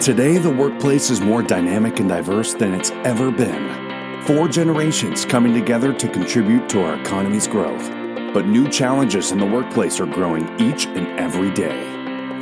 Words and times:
Today, 0.00 0.36
the 0.36 0.50
workplace 0.50 1.10
is 1.10 1.20
more 1.20 1.42
dynamic 1.42 1.98
and 1.98 2.08
diverse 2.08 2.54
than 2.54 2.74
it's 2.74 2.90
ever 3.04 3.30
been. 3.30 4.22
Four 4.24 4.46
generations 4.46 5.24
coming 5.24 5.52
together 5.52 5.92
to 5.92 6.08
contribute 6.08 6.68
to 6.68 6.82
our 6.82 7.00
economy's 7.00 7.48
growth. 7.48 7.90
But 8.32 8.46
new 8.46 8.68
challenges 8.68 9.32
in 9.32 9.38
the 9.38 9.46
workplace 9.46 9.98
are 9.98 10.06
growing 10.06 10.48
each 10.60 10.86
and 10.86 11.18
every 11.18 11.50
day. 11.50 11.76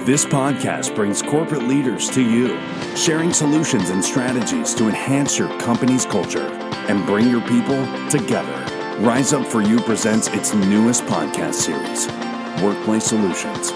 This 0.04 0.27
podcast 0.27 0.95
brings 0.95 1.22
corporate 1.22 1.62
leaders 1.62 2.11
to 2.11 2.22
you, 2.22 2.59
sharing 2.96 3.32
solutions 3.32 3.89
and 3.89 4.05
strategies 4.05 4.75
to 4.75 4.89
enhance 4.89 5.39
your 5.39 5.48
company's 5.61 6.05
culture 6.05 6.48
and 6.89 7.07
bring 7.07 7.30
your 7.30 7.41
people 7.43 7.86
together. 8.11 8.66
Rise 8.98 9.32
Up 9.32 9.46
For 9.46 9.62
You 9.62 9.80
presents 9.80 10.29
its 10.29 10.52
newest 10.52 11.05
podcast 11.05 11.55
series, 11.55 12.09
Workplace 12.62 13.05
Solutions 13.05 13.71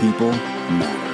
People 0.00 0.30
Matter. 0.30 1.13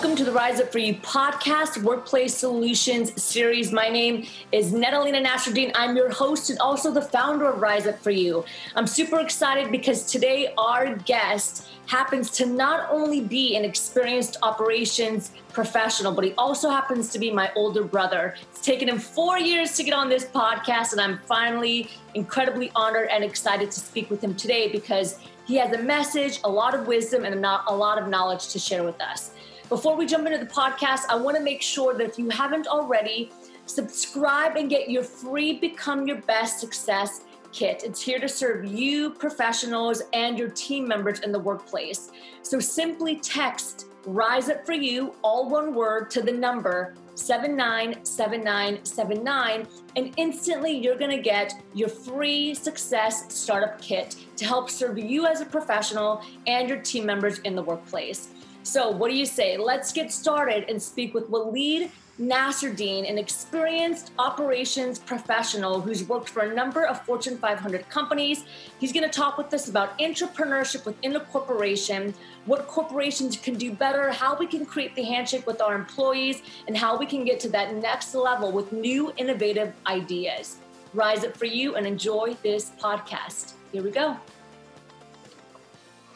Welcome 0.00 0.16
to 0.16 0.24
the 0.24 0.32
Rise 0.32 0.60
Up 0.60 0.72
For 0.72 0.78
You 0.78 0.94
podcast, 0.94 1.82
Workplace 1.82 2.34
Solutions 2.34 3.22
series. 3.22 3.70
My 3.70 3.90
name 3.90 4.26
is 4.50 4.72
Netalina 4.72 5.22
Nasruddin. 5.22 5.72
I'm 5.74 5.94
your 5.94 6.08
host 6.08 6.48
and 6.48 6.58
also 6.58 6.90
the 6.90 7.02
founder 7.02 7.50
of 7.50 7.60
Rise 7.60 7.86
Up 7.86 8.02
For 8.02 8.10
You. 8.10 8.42
I'm 8.76 8.86
super 8.86 9.20
excited 9.20 9.70
because 9.70 10.10
today 10.10 10.54
our 10.56 10.96
guest 10.96 11.68
happens 11.84 12.30
to 12.30 12.46
not 12.46 12.88
only 12.90 13.20
be 13.20 13.56
an 13.56 13.64
experienced 13.66 14.38
operations 14.42 15.32
professional, 15.52 16.12
but 16.12 16.24
he 16.24 16.32
also 16.38 16.70
happens 16.70 17.10
to 17.10 17.18
be 17.18 17.30
my 17.30 17.52
older 17.54 17.84
brother. 17.84 18.36
It's 18.52 18.62
taken 18.62 18.88
him 18.88 18.98
four 18.98 19.38
years 19.38 19.76
to 19.76 19.84
get 19.84 19.92
on 19.92 20.08
this 20.08 20.24
podcast, 20.24 20.92
and 20.92 21.00
I'm 21.02 21.18
finally 21.26 21.90
incredibly 22.14 22.72
honored 22.74 23.10
and 23.10 23.22
excited 23.22 23.70
to 23.70 23.80
speak 23.80 24.08
with 24.08 24.24
him 24.24 24.34
today 24.34 24.72
because 24.72 25.18
he 25.46 25.56
has 25.56 25.76
a 25.76 25.82
message, 25.82 26.40
a 26.44 26.48
lot 26.48 26.74
of 26.74 26.86
wisdom, 26.86 27.26
and 27.26 27.34
a 27.34 27.74
lot 27.74 27.98
of 27.98 28.08
knowledge 28.08 28.48
to 28.48 28.58
share 28.58 28.82
with 28.82 28.98
us. 29.02 29.32
Before 29.70 29.96
we 29.96 30.04
jump 30.04 30.26
into 30.26 30.38
the 30.38 30.46
podcast, 30.46 31.04
I 31.08 31.14
want 31.14 31.36
to 31.36 31.42
make 31.44 31.62
sure 31.62 31.94
that 31.94 32.04
if 32.04 32.18
you 32.18 32.28
haven't 32.28 32.66
already, 32.66 33.30
subscribe 33.66 34.56
and 34.56 34.68
get 34.68 34.90
your 34.90 35.04
free 35.04 35.60
Become 35.60 36.08
Your 36.08 36.20
Best 36.22 36.58
Success 36.58 37.20
kit. 37.52 37.84
It's 37.84 38.02
here 38.02 38.18
to 38.18 38.28
serve 38.28 38.64
you, 38.64 39.10
professionals, 39.10 40.02
and 40.12 40.36
your 40.36 40.48
team 40.48 40.88
members 40.88 41.20
in 41.20 41.30
the 41.30 41.38
workplace. 41.38 42.10
So 42.42 42.58
simply 42.58 43.20
text 43.20 43.86
Rise 44.06 44.48
Up 44.48 44.66
For 44.66 44.72
You, 44.72 45.14
all 45.22 45.48
one 45.48 45.72
word, 45.72 46.10
to 46.10 46.20
the 46.20 46.32
number 46.32 46.94
797979, 47.14 49.68
and 49.94 50.12
instantly 50.16 50.72
you're 50.72 50.98
going 50.98 51.16
to 51.16 51.22
get 51.22 51.54
your 51.74 51.90
free 51.90 52.54
success 52.54 53.32
startup 53.32 53.80
kit 53.80 54.16
to 54.34 54.44
help 54.44 54.68
serve 54.68 54.98
you 54.98 55.26
as 55.26 55.40
a 55.40 55.46
professional 55.46 56.22
and 56.48 56.68
your 56.68 56.80
team 56.80 57.06
members 57.06 57.38
in 57.40 57.54
the 57.54 57.62
workplace. 57.62 58.30
So, 58.62 58.90
what 58.90 59.10
do 59.10 59.16
you 59.16 59.26
say? 59.26 59.56
Let's 59.56 59.92
get 59.92 60.12
started 60.12 60.68
and 60.68 60.80
speak 60.80 61.14
with 61.14 61.28
Walid 61.30 61.90
Nasruddin, 62.20 63.08
an 63.08 63.16
experienced 63.16 64.10
operations 64.18 64.98
professional 64.98 65.80
who's 65.80 66.06
worked 66.06 66.28
for 66.28 66.42
a 66.42 66.54
number 66.54 66.84
of 66.84 67.02
Fortune 67.06 67.38
500 67.38 67.88
companies. 67.88 68.44
He's 68.78 68.92
going 68.92 69.08
to 69.08 69.10
talk 69.10 69.38
with 69.38 69.52
us 69.54 69.68
about 69.68 69.98
entrepreneurship 69.98 70.84
within 70.84 71.16
a 71.16 71.20
corporation, 71.20 72.12
what 72.44 72.68
corporations 72.68 73.38
can 73.38 73.54
do 73.54 73.72
better, 73.72 74.12
how 74.12 74.36
we 74.36 74.46
can 74.46 74.66
create 74.66 74.94
the 74.94 75.02
handshake 75.02 75.46
with 75.46 75.62
our 75.62 75.74
employees, 75.74 76.42
and 76.68 76.76
how 76.76 76.98
we 76.98 77.06
can 77.06 77.24
get 77.24 77.40
to 77.40 77.48
that 77.50 77.74
next 77.76 78.14
level 78.14 78.52
with 78.52 78.70
new 78.70 79.12
innovative 79.16 79.72
ideas. 79.86 80.58
Rise 80.92 81.24
up 81.24 81.34
for 81.34 81.46
you 81.46 81.76
and 81.76 81.86
enjoy 81.86 82.36
this 82.42 82.72
podcast. 82.78 83.54
Here 83.72 83.82
we 83.82 83.90
go. 83.90 84.16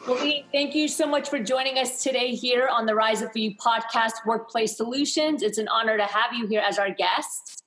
Well, 0.07 0.17
thank 0.51 0.75
you 0.75 0.87
so 0.87 1.07
much 1.07 1.29
for 1.29 1.39
joining 1.39 1.79
us 1.79 2.03
today 2.03 2.35
here 2.35 2.67
on 2.67 2.85
the 2.85 2.93
Rise 2.93 3.23
Up 3.23 3.31
For 3.31 3.39
You 3.39 3.55
podcast, 3.55 4.11
Workplace 4.23 4.77
Solutions. 4.77 5.41
It's 5.41 5.57
an 5.57 5.67
honor 5.67 5.97
to 5.97 6.03
have 6.03 6.31
you 6.31 6.45
here 6.45 6.61
as 6.61 6.77
our 6.77 6.91
guest. 6.91 7.63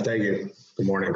Thank 0.00 0.22
you. 0.22 0.50
Good 0.78 0.86
morning. 0.86 1.12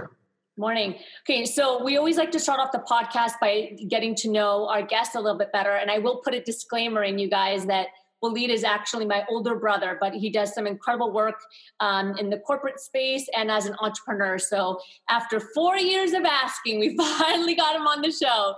Morning. 0.59 0.97
Okay, 1.25 1.47
so 1.47 1.83
we 1.83 1.97
always 1.97 2.19
like 2.19 2.31
to 2.33 2.39
start 2.39 2.61
off 2.61 2.73
the 2.73 2.81
podcast 2.81 3.41
by 3.41 3.75
getting 3.89 4.15
to 4.17 4.31
know 4.31 4.69
our 4.69 4.83
guest 4.83 5.15
a 5.15 5.21
little 5.21 5.39
bit 5.39 5.51
better. 5.51 5.73
And 5.77 5.91
I 5.91 5.97
will 5.97 6.21
put 6.23 6.35
a 6.35 6.43
disclaimer 6.43 7.03
in 7.03 7.19
you 7.19 7.31
guys 7.31 7.65
that 7.65 7.87
Walid 8.23 8.51
is 8.51 8.65
actually 8.65 9.07
my 9.07 9.25
older 9.31 9.55
brother, 9.55 9.97
but 9.99 10.13
he 10.13 10.29
does 10.29 10.53
some 10.55 10.67
incredible 10.67 11.11
work 11.11 11.41
um, 11.81 12.15
in 12.19 12.29
the 12.29 12.39
corporate 12.39 12.81
space 12.81 13.27
and 13.35 13.51
as 13.51 13.65
an 13.65 13.75
entrepreneur. 13.81 14.39
So 14.39 14.79
after 15.09 15.41
four 15.41 15.79
years 15.79 16.13
of 16.13 16.25
asking, 16.25 16.81
we 16.81 16.97
finally 17.19 17.55
got 17.55 17.77
him 17.77 17.87
on 17.87 18.03
the 18.03 18.13
show. 18.13 18.57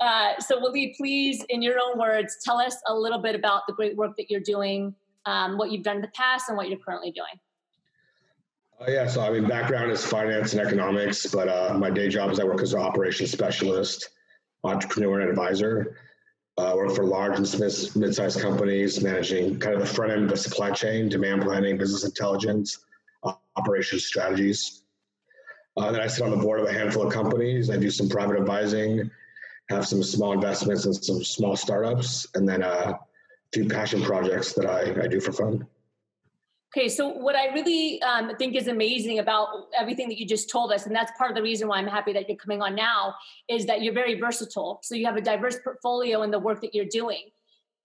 Uh, 0.00 0.38
so, 0.38 0.60
Walid, 0.60 0.94
please, 0.96 1.44
in 1.48 1.60
your 1.60 1.76
own 1.80 1.98
words, 1.98 2.38
tell 2.44 2.58
us 2.58 2.76
a 2.86 2.94
little 2.94 3.20
bit 3.20 3.34
about 3.34 3.62
the 3.66 3.72
great 3.72 3.96
work 3.96 4.16
that 4.16 4.30
you're 4.30 4.40
doing, 4.40 4.94
um, 5.26 5.58
what 5.58 5.72
you've 5.72 5.82
done 5.82 5.96
in 5.96 6.02
the 6.02 6.12
past, 6.14 6.48
and 6.48 6.56
what 6.56 6.68
you're 6.68 6.78
currently 6.78 7.10
doing. 7.10 7.26
Uh, 8.80 8.90
yeah, 8.90 9.08
so 9.08 9.20
I 9.20 9.30
mean, 9.30 9.48
background 9.48 9.90
is 9.90 10.04
finance 10.04 10.52
and 10.52 10.64
economics, 10.64 11.26
but 11.26 11.48
uh, 11.48 11.76
my 11.76 11.90
day 11.90 12.08
job 12.08 12.30
is 12.30 12.38
I 12.38 12.44
work 12.44 12.62
as 12.62 12.74
an 12.74 12.80
operations 12.80 13.32
specialist, 13.32 14.10
entrepreneur, 14.62 15.20
and 15.20 15.30
advisor. 15.30 15.96
Uh, 16.58 16.74
work 16.76 16.94
for 16.94 17.04
large 17.04 17.36
and 17.36 17.96
mid-sized 17.96 18.40
companies, 18.40 19.00
managing 19.00 19.58
kind 19.60 19.74
of 19.74 19.80
the 19.80 19.86
front 19.86 20.12
end 20.12 20.24
of 20.24 20.30
the 20.30 20.36
supply 20.36 20.70
chain, 20.70 21.08
demand 21.08 21.42
planning, 21.42 21.76
business 21.76 22.04
intelligence, 22.04 22.84
operations 23.56 24.04
strategies. 24.04 24.82
Uh, 25.76 25.92
then 25.92 26.00
I 26.00 26.08
sit 26.08 26.24
on 26.24 26.30
the 26.30 26.36
board 26.36 26.58
of 26.60 26.66
a 26.66 26.72
handful 26.72 27.06
of 27.06 27.12
companies. 27.12 27.70
I 27.70 27.76
do 27.76 27.90
some 27.90 28.08
private 28.08 28.36
advising, 28.36 29.08
have 29.68 29.86
some 29.86 30.02
small 30.02 30.32
investments 30.32 30.86
and 30.86 30.94
some 30.94 31.22
small 31.22 31.56
startups, 31.56 32.26
and 32.34 32.48
then 32.48 32.62
uh, 32.62 32.94
a 32.94 32.98
few 33.52 33.68
passion 33.68 34.02
projects 34.02 34.52
that 34.54 34.66
I, 34.66 35.04
I 35.04 35.06
do 35.08 35.20
for 35.20 35.32
fun. 35.32 35.66
Okay, 36.76 36.88
so 36.88 37.08
what 37.08 37.34
I 37.34 37.46
really 37.54 38.00
um, 38.02 38.36
think 38.36 38.54
is 38.54 38.68
amazing 38.68 39.20
about 39.20 39.68
everything 39.78 40.08
that 40.08 40.18
you 40.18 40.26
just 40.26 40.50
told 40.50 40.70
us, 40.70 40.86
and 40.86 40.94
that's 40.94 41.10
part 41.16 41.30
of 41.30 41.34
the 41.34 41.42
reason 41.42 41.66
why 41.66 41.78
I'm 41.78 41.86
happy 41.86 42.12
that 42.12 42.28
you're 42.28 42.36
coming 42.36 42.60
on 42.60 42.74
now, 42.74 43.14
is 43.48 43.64
that 43.66 43.82
you're 43.82 43.94
very 43.94 44.20
versatile. 44.20 44.80
So 44.82 44.94
you 44.94 45.06
have 45.06 45.16
a 45.16 45.22
diverse 45.22 45.56
portfolio 45.64 46.22
in 46.22 46.30
the 46.30 46.38
work 46.38 46.60
that 46.60 46.74
you're 46.74 46.84
doing. 46.84 47.22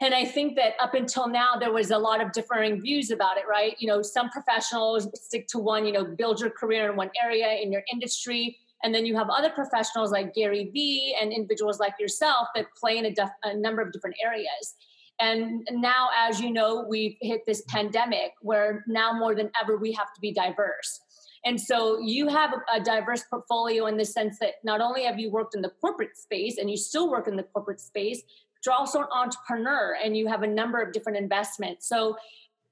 And 0.01 0.13
I 0.13 0.25
think 0.25 0.57
that 0.57 0.73
up 0.81 0.95
until 0.95 1.29
now, 1.29 1.55
there 1.57 1.71
was 1.71 1.91
a 1.91 1.97
lot 1.97 2.19
of 2.19 2.33
differing 2.33 2.81
views 2.81 3.09
about 3.09 3.37
it, 3.37 3.43
right? 3.49 3.75
You 3.79 3.87
know, 3.87 4.01
some 4.01 4.29
professionals 4.29 5.07
stick 5.13 5.47
to 5.47 5.59
one, 5.59 5.85
you 5.85 5.93
know, 5.93 6.03
build 6.03 6.41
your 6.41 6.49
career 6.49 6.89
in 6.89 6.97
one 6.97 7.09
area 7.23 7.53
in 7.61 7.71
your 7.71 7.83
industry. 7.91 8.57
And 8.83 8.93
then 8.93 9.05
you 9.05 9.15
have 9.15 9.29
other 9.29 9.49
professionals 9.49 10.11
like 10.11 10.33
Gary 10.33 10.69
Vee 10.73 11.15
and 11.19 11.31
individuals 11.31 11.79
like 11.79 11.93
yourself 11.99 12.47
that 12.55 12.65
play 12.77 12.97
in 12.97 13.05
a, 13.05 13.13
def- 13.13 13.29
a 13.43 13.55
number 13.55 13.81
of 13.81 13.91
different 13.91 14.17
areas. 14.23 14.75
And 15.19 15.67
now, 15.71 16.09
as 16.17 16.41
you 16.41 16.51
know, 16.51 16.85
we've 16.87 17.15
hit 17.21 17.41
this 17.45 17.63
pandemic 17.69 18.33
where 18.41 18.83
now 18.87 19.13
more 19.13 19.35
than 19.35 19.51
ever 19.61 19.77
we 19.77 19.93
have 19.93 20.13
to 20.13 20.21
be 20.21 20.33
diverse. 20.33 20.99
And 21.45 21.59
so 21.59 21.99
you 21.99 22.27
have 22.29 22.53
a, 22.73 22.79
diverse 22.79 23.23
portfolio 23.29 23.87
in 23.87 23.97
the 23.97 24.05
sense 24.05 24.39
that 24.39 24.55
not 24.63 24.81
only 24.81 25.03
have 25.03 25.19
you 25.19 25.29
worked 25.29 25.55
in 25.55 25.61
the 25.61 25.71
corporate 25.81 26.17
space 26.17 26.57
and 26.57 26.69
you 26.69 26.77
still 26.77 27.11
work 27.11 27.27
in 27.27 27.35
the 27.35 27.43
corporate 27.43 27.81
space, 27.81 28.21
you're 28.65 28.73
also 28.73 29.01
an 29.01 29.07
entrepreneur 29.13 29.97
and 30.03 30.15
you 30.15 30.27
have 30.27 30.43
a 30.43 30.47
number 30.47 30.81
of 30.81 30.93
different 30.93 31.17
investments. 31.17 31.87
So, 31.87 32.15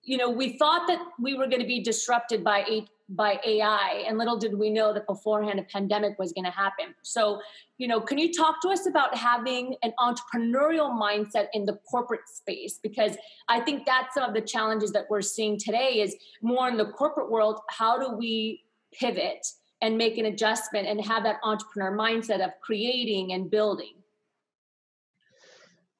you 0.04 0.18
know, 0.18 0.30
we 0.30 0.58
thought 0.58 0.88
that 0.88 1.00
we 1.20 1.36
were 1.36 1.48
going 1.48 1.62
to 1.62 1.68
be 1.68 1.82
disrupted 1.82 2.44
by 2.44 2.66
eight 2.68 2.90
by 3.14 3.40
AI, 3.46 4.06
and 4.08 4.18
little 4.18 4.38
did 4.38 4.58
we 4.58 4.70
know 4.70 4.94
that 4.94 5.06
beforehand 5.06 5.60
a 5.60 5.64
pandemic 5.64 6.18
was 6.18 6.32
going 6.32 6.46
to 6.46 6.52
happen. 6.52 6.96
So, 7.02 7.42
you 7.78 7.88
know, 7.88 8.00
can 8.00 8.18
you 8.18 8.32
talk 8.32 8.62
to 8.62 8.70
us 8.70 8.88
about 8.88 9.16
having 9.16 9.76
an 9.84 9.92
entrepreneurial 10.00 10.90
mindset 10.90 11.48
in 11.54 11.66
the 11.66 11.78
corporate 11.90 12.28
space? 12.28 12.80
Because 12.82 13.18
I 13.50 13.60
think 13.60 13.86
that's 13.86 14.14
some 14.14 14.24
of 14.24 14.34
the 14.34 14.42
challenges 14.42 14.92
that 14.94 15.08
we're 15.10 15.22
seeing 15.22 15.60
today 15.60 16.00
is 16.02 16.16
more 16.42 16.70
in 16.70 16.78
the 16.78 16.86
corporate 16.86 17.30
world. 17.30 17.60
How 17.70 18.00
do 18.00 18.16
we 18.16 18.64
pivot 18.94 19.46
and 19.82 19.98
make 19.98 20.18
an 20.18 20.26
adjustment 20.26 20.88
and 20.88 21.04
have 21.04 21.24
that 21.24 21.38
entrepreneur 21.44 21.92
mindset 21.92 22.42
of 22.42 22.52
creating 22.62 23.34
and 23.34 23.52
building? 23.52 23.94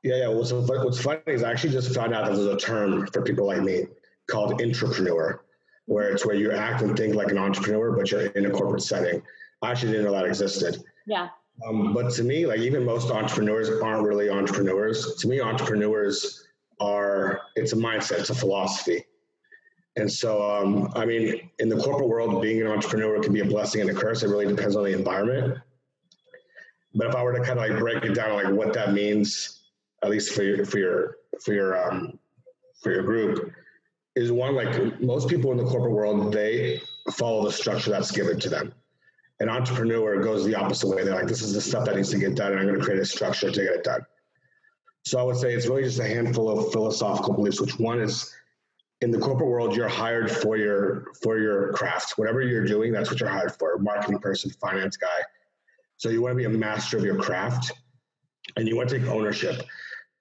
Yeah, 0.02 0.16
yeah. 0.16 0.28
What's, 0.30 0.52
what's 0.54 1.02
funny 1.02 1.22
is 1.28 1.44
I 1.44 1.52
actually 1.52 1.74
just 1.74 1.94
found 1.94 2.14
out 2.14 2.26
that 2.26 2.36
there's 2.36 2.48
a 2.48 2.58
term 2.58 3.06
for 3.08 3.22
people 3.22 3.48
like 3.48 3.62
me 3.62 3.86
called 4.28 4.60
intrapreneur 4.60 5.40
where 5.86 6.10
it's 6.10 6.26
where 6.26 6.36
you 6.36 6.52
act 6.52 6.82
and 6.82 6.96
think 6.96 7.16
like 7.16 7.32
an 7.32 7.38
entrepreneur, 7.38 7.92
but 7.92 8.12
you're 8.12 8.28
in 8.28 8.46
a 8.46 8.50
corporate 8.50 8.84
setting. 8.84 9.22
I 9.62 9.72
actually 9.72 9.92
didn't 9.92 10.06
know 10.06 10.14
that 10.14 10.26
existed. 10.26 10.84
Yeah. 11.06 11.30
Um, 11.68 11.94
but 11.94 12.14
to 12.14 12.24
me, 12.24 12.46
like 12.46 12.60
even 12.60 12.86
most 12.86 13.12
entrepreneurs 13.12 13.70
aren't 13.70 14.08
really 14.08 14.30
entrepreneurs. 14.30 15.16
To 15.18 15.28
me, 15.28 15.42
entrepreneurs 15.42 16.48
are 16.80 17.42
it's 17.56 17.74
a 17.74 17.76
mindset, 17.76 18.20
it's 18.20 18.30
a 18.30 18.36
philosophy. 18.36 19.06
And 19.98 20.10
so, 20.10 20.42
um, 20.42 20.92
I 20.96 21.06
mean, 21.06 21.50
in 21.60 21.68
the 21.68 21.76
corporate 21.76 22.08
world, 22.08 22.42
being 22.42 22.62
an 22.62 22.68
entrepreneur 22.68 23.22
can 23.22 23.34
be 23.34 23.42
a 23.42 23.46
blessing 23.46 23.82
and 23.82 23.90
a 23.90 23.94
curse. 23.94 24.24
It 24.24 24.30
really 24.30 24.48
depends 24.48 24.78
on 24.78 24.86
the 24.86 24.94
environment. 24.94 25.58
But 26.96 27.08
if 27.08 27.16
I 27.16 27.24
were 27.24 27.34
to 27.34 27.44
kind 27.44 27.60
of 27.60 27.70
like 27.70 27.78
break 27.78 28.04
it 28.04 28.16
down, 28.16 28.42
like 28.42 28.54
what 28.54 28.74
that 28.74 28.94
means, 28.94 29.64
at 30.04 30.10
least 30.10 30.34
for 30.34 30.44
your 30.44 30.66
for 30.66 30.80
your 30.80 31.18
for 31.44 31.54
your 31.54 31.86
um, 31.86 32.18
for 32.82 32.94
your 32.94 33.04
group, 33.04 33.52
is 34.16 34.32
one 34.32 34.56
like 34.56 35.00
most 35.02 35.30
people 35.30 35.52
in 35.52 35.58
the 35.58 35.66
corporate 35.66 35.94
world, 35.94 36.34
they 36.34 36.82
follow 37.14 37.44
the 37.44 37.52
structure 37.52 37.92
that's 37.92 38.12
given 38.12 38.40
to 38.40 38.50
them. 38.50 38.74
An 39.40 39.50
entrepreneur 39.50 40.22
goes 40.22 40.46
the 40.46 40.56
opposite 40.56 40.88
way. 40.88 41.04
They're 41.04 41.16
like, 41.16 41.28
this 41.28 41.42
is 41.42 41.54
the 41.54 41.62
stuff 41.62 41.86
that 41.86 41.96
needs 41.96 42.12
to 42.12 42.20
get 42.20 42.36
done, 42.36 42.52
and 42.52 42.60
I'm 42.60 42.68
going 42.68 42.80
to 42.80 42.86
create 42.86 43.00
a 43.00 43.06
structure 43.06 43.50
to 43.50 43.64
get 43.64 43.74
it 43.74 43.84
done. 43.84 44.06
So 45.04 45.20
I 45.20 45.24
would 45.24 45.38
say 45.38 45.54
it's 45.54 45.66
really 45.66 45.84
just 45.84 46.00
a 46.00 46.08
handful 46.08 46.50
of 46.50 46.72
philosophical 46.72 47.34
beliefs, 47.34 47.60
which 47.60 47.80
one 47.80 48.00
is 48.00 48.32
in 49.02 49.10
the 49.10 49.18
corporate 49.18 49.50
world, 49.50 49.76
you're 49.76 49.88
hired 49.88 50.30
for 50.32 50.58
your 50.58 51.08
for 51.24 51.40
your 51.40 51.74
craft. 51.74 52.18
Whatever 52.18 52.42
you're 52.42 52.66
doing, 52.66 52.92
that's 52.92 53.10
what 53.10 53.20
you're 53.20 53.30
hired 53.30 53.54
for. 53.54 53.78
Marketing 53.80 54.20
person, 54.20 54.52
finance 54.52 54.96
guy. 54.96 55.08
So 55.98 56.10
you 56.10 56.22
want 56.22 56.34
to 56.34 56.38
be 56.38 56.46
a 56.46 56.50
master 56.50 56.98
of 56.98 57.04
your 57.04 57.18
craft, 57.18 57.72
and 58.58 58.68
you 58.68 58.76
want 58.76 58.90
to 58.90 59.00
take 59.00 59.08
ownership. 59.08 59.64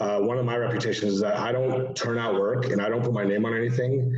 Uh, 0.00 0.18
one 0.18 0.38
of 0.38 0.46
my 0.46 0.56
reputations 0.56 1.14
is 1.14 1.20
that 1.20 1.36
I 1.36 1.52
don't 1.52 1.94
turn 1.94 2.18
out 2.18 2.34
work 2.34 2.70
and 2.70 2.80
I 2.80 2.88
don't 2.88 3.02
put 3.02 3.12
my 3.12 3.24
name 3.24 3.44
on 3.44 3.54
anything. 3.54 4.14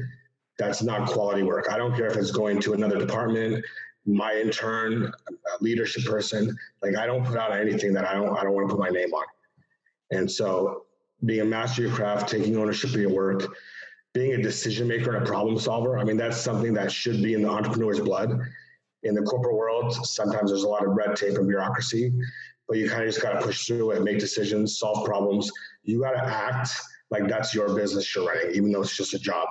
That's 0.59 0.83
not 0.83 1.09
quality 1.09 1.43
work. 1.43 1.67
I 1.71 1.77
don't 1.77 1.95
care 1.97 2.07
if 2.07 2.17
it's 2.17 2.31
going 2.31 2.61
to 2.61 2.73
another 2.73 2.99
department, 2.99 3.65
my 4.07 4.35
intern, 4.35 5.13
leadership 5.61 6.05
person. 6.05 6.57
Like 6.83 6.97
I 6.97 7.07
don't 7.07 7.25
put 7.25 7.37
out 7.37 7.53
anything 7.53 7.93
that 7.95 8.05
I 8.05 8.15
don't 8.15 8.37
I 8.37 8.45
don't 8.45 8.53
want 8.53 8.69
to 8.69 8.77
put 8.77 8.81
my 8.81 8.91
name 8.91 9.13
on. 9.13 9.25
And 10.13 10.31
so 10.31 10.85
being 11.25 11.41
a 11.41 11.45
master 11.45 11.83
of 11.83 11.89
your 11.89 11.97
craft, 11.97 12.29
taking 12.29 12.57
ownership 12.57 12.91
of 12.91 13.01
your 13.01 13.11
work, 13.11 13.57
being 14.13 14.35
a 14.35 14.43
decision 14.43 14.87
maker 14.87 15.15
and 15.15 15.23
a 15.23 15.27
problem 15.27 15.59
solver. 15.59 15.99
I 15.99 16.05
mean, 16.05 16.17
that's 16.17 16.37
something 16.37 16.75
that 16.75 16.93
should 16.93 17.23
be 17.23 17.35
in 17.35 17.43
the 17.43 17.49
entrepreneur's 17.49 18.01
blood. 18.01 18.39
In 19.05 19.15
the 19.15 19.23
corporate 19.23 19.57
world, 19.57 19.93
sometimes 20.07 20.51
there's 20.51 20.63
a 20.63 20.69
lot 20.69 20.87
of 20.87 20.95
red 20.95 21.17
tape 21.17 21.37
and 21.37 21.49
bureaucracy, 21.49 22.13
but 22.73 22.79
you 22.79 22.89
kind 22.89 23.03
of 23.03 23.09
just 23.11 23.21
got 23.21 23.35
to 23.35 23.43
push 23.43 23.67
through 23.67 23.91
it, 23.91 24.03
make 24.03 24.19
decisions, 24.19 24.79
solve 24.79 25.05
problems. 25.05 25.51
You 25.83 26.01
got 26.01 26.13
to 26.13 26.25
act 26.25 26.71
like 27.11 27.29
that's 27.29 27.55
your 27.55 27.75
business 27.75 28.17
you're 28.17 28.27
running, 28.27 28.55
even 28.55 28.73
though 28.73 28.81
it's 28.81 28.97
just 28.97 29.13
a 29.13 29.19
job. 29.19 29.47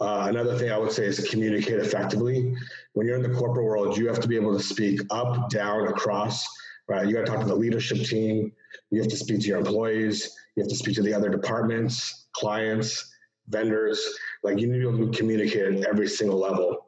Uh, 0.00 0.26
another 0.28 0.58
thing 0.58 0.72
I 0.72 0.76
would 0.76 0.90
say 0.90 1.04
is 1.04 1.20
communicate 1.30 1.78
effectively. 1.78 2.56
When 2.94 3.06
you're 3.06 3.14
in 3.14 3.22
the 3.22 3.38
corporate 3.38 3.66
world, 3.66 3.96
you 3.96 4.08
have 4.08 4.18
to 4.18 4.26
be 4.26 4.34
able 4.34 4.58
to 4.58 4.64
speak 4.64 5.00
up, 5.12 5.48
down, 5.48 5.86
across. 5.86 6.44
Right? 6.88 7.06
You 7.06 7.14
got 7.14 7.26
to 7.26 7.26
talk 7.26 7.40
to 7.42 7.46
the 7.46 7.54
leadership 7.54 7.98
team. 7.98 8.50
You 8.90 9.00
have 9.00 9.10
to 9.10 9.16
speak 9.16 9.38
to 9.42 9.46
your 9.46 9.58
employees. 9.58 10.28
You 10.56 10.64
have 10.64 10.70
to 10.70 10.76
speak 10.76 10.96
to 10.96 11.02
the 11.02 11.14
other 11.14 11.28
departments, 11.28 12.26
clients, 12.32 13.14
vendors. 13.46 14.04
Like 14.42 14.58
you 14.58 14.66
need 14.66 14.82
to 14.82 14.90
be 14.90 14.96
able 14.96 15.12
to 15.12 15.16
communicate 15.16 15.72
at 15.72 15.86
every 15.86 16.08
single 16.08 16.40
level. 16.40 16.79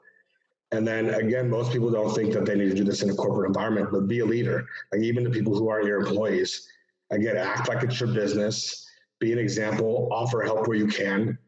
And 0.72 0.88
then 0.88 1.10
again, 1.10 1.50
most 1.50 1.70
people 1.70 1.90
don't 1.90 2.14
think 2.14 2.32
that 2.32 2.46
they 2.46 2.54
need 2.54 2.70
to 2.70 2.74
do 2.74 2.82
this 2.82 3.02
in 3.02 3.10
a 3.10 3.14
corporate 3.14 3.46
environment, 3.48 3.90
but 3.92 4.08
be 4.08 4.20
a 4.20 4.24
leader. 4.24 4.66
Like 4.90 5.02
even 5.02 5.22
the 5.22 5.30
people 5.30 5.54
who 5.54 5.68
aren't 5.68 5.86
your 5.86 6.00
employees, 6.00 6.66
again, 7.10 7.36
act 7.36 7.68
like 7.68 7.82
it's 7.82 8.00
your 8.00 8.12
business, 8.12 8.88
be 9.20 9.32
an 9.32 9.38
example, 9.38 10.08
offer 10.10 10.40
help 10.42 10.66
where 10.66 10.76
you 10.76 10.86
can, 10.86 11.38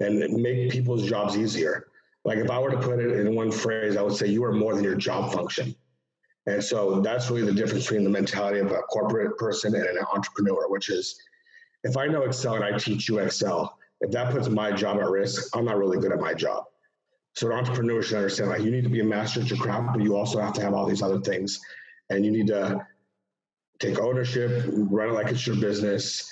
and 0.00 0.32
make 0.32 0.72
people's 0.72 1.06
jobs 1.06 1.36
easier. 1.36 1.88
Like 2.24 2.38
if 2.38 2.50
I 2.50 2.58
were 2.58 2.70
to 2.70 2.78
put 2.78 2.98
it 2.98 3.20
in 3.20 3.34
one 3.34 3.52
phrase, 3.52 3.96
I 3.96 4.02
would 4.02 4.14
say 4.14 4.26
you 4.26 4.42
are 4.44 4.52
more 4.52 4.74
than 4.74 4.84
your 4.84 4.94
job 4.94 5.32
function. 5.32 5.74
And 6.46 6.64
so 6.64 7.00
that's 7.00 7.30
really 7.30 7.44
the 7.44 7.52
difference 7.52 7.84
between 7.84 8.04
the 8.04 8.10
mentality 8.10 8.58
of 8.58 8.72
a 8.72 8.78
corporate 8.82 9.36
person 9.36 9.74
and 9.74 9.84
an 9.84 10.04
entrepreneur, 10.12 10.68
which 10.68 10.88
is 10.88 11.20
if 11.84 11.96
I 11.96 12.06
know 12.06 12.22
Excel 12.22 12.54
and 12.54 12.64
I 12.64 12.78
teach 12.78 13.08
you 13.08 13.18
Excel, 13.18 13.78
if 14.00 14.10
that 14.12 14.32
puts 14.32 14.48
my 14.48 14.72
job 14.72 14.98
at 14.98 15.08
risk, 15.08 15.54
I'm 15.54 15.66
not 15.66 15.76
really 15.76 15.98
good 15.98 16.10
at 16.10 16.20
my 16.20 16.32
job. 16.32 16.64
So 17.34 17.50
an 17.50 17.58
entrepreneur 17.58 18.02
should 18.02 18.18
understand 18.18 18.50
like 18.50 18.62
you 18.62 18.70
need 18.70 18.84
to 18.84 18.90
be 18.90 19.00
a 19.00 19.04
master 19.04 19.40
at 19.40 19.48
your 19.48 19.58
craft, 19.58 19.94
but 19.94 20.02
you 20.02 20.16
also 20.16 20.40
have 20.40 20.52
to 20.54 20.62
have 20.62 20.74
all 20.74 20.86
these 20.86 21.02
other 21.02 21.20
things. 21.20 21.60
And 22.10 22.24
you 22.24 22.30
need 22.30 22.46
to 22.48 22.86
take 23.78 23.98
ownership, 23.98 24.64
run 24.68 25.10
it 25.10 25.12
like 25.12 25.28
it's 25.28 25.46
your 25.46 25.56
business. 25.56 26.30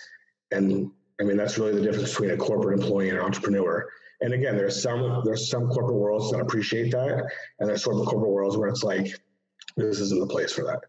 And 0.50 0.90
I 1.20 1.24
mean 1.24 1.36
that's 1.36 1.58
really 1.58 1.74
the 1.74 1.80
difference 1.80 2.10
between 2.10 2.30
a 2.30 2.36
corporate 2.36 2.78
employee 2.78 3.08
and 3.08 3.18
an 3.18 3.24
entrepreneur. 3.24 3.88
And 4.22 4.34
again, 4.34 4.56
there's 4.56 4.82
some 4.82 5.22
there's 5.24 5.48
some 5.48 5.68
corporate 5.68 5.96
worlds 5.96 6.30
that 6.30 6.40
appreciate 6.40 6.90
that, 6.92 7.24
and 7.58 7.68
there's 7.68 7.82
sort 7.82 7.96
of 7.96 8.06
corporate 8.06 8.32
worlds 8.32 8.56
where 8.56 8.68
it's 8.68 8.82
like 8.82 9.18
this 9.76 10.00
isn't 10.00 10.20
the 10.20 10.26
place 10.26 10.52
for 10.52 10.64
that. 10.64 10.80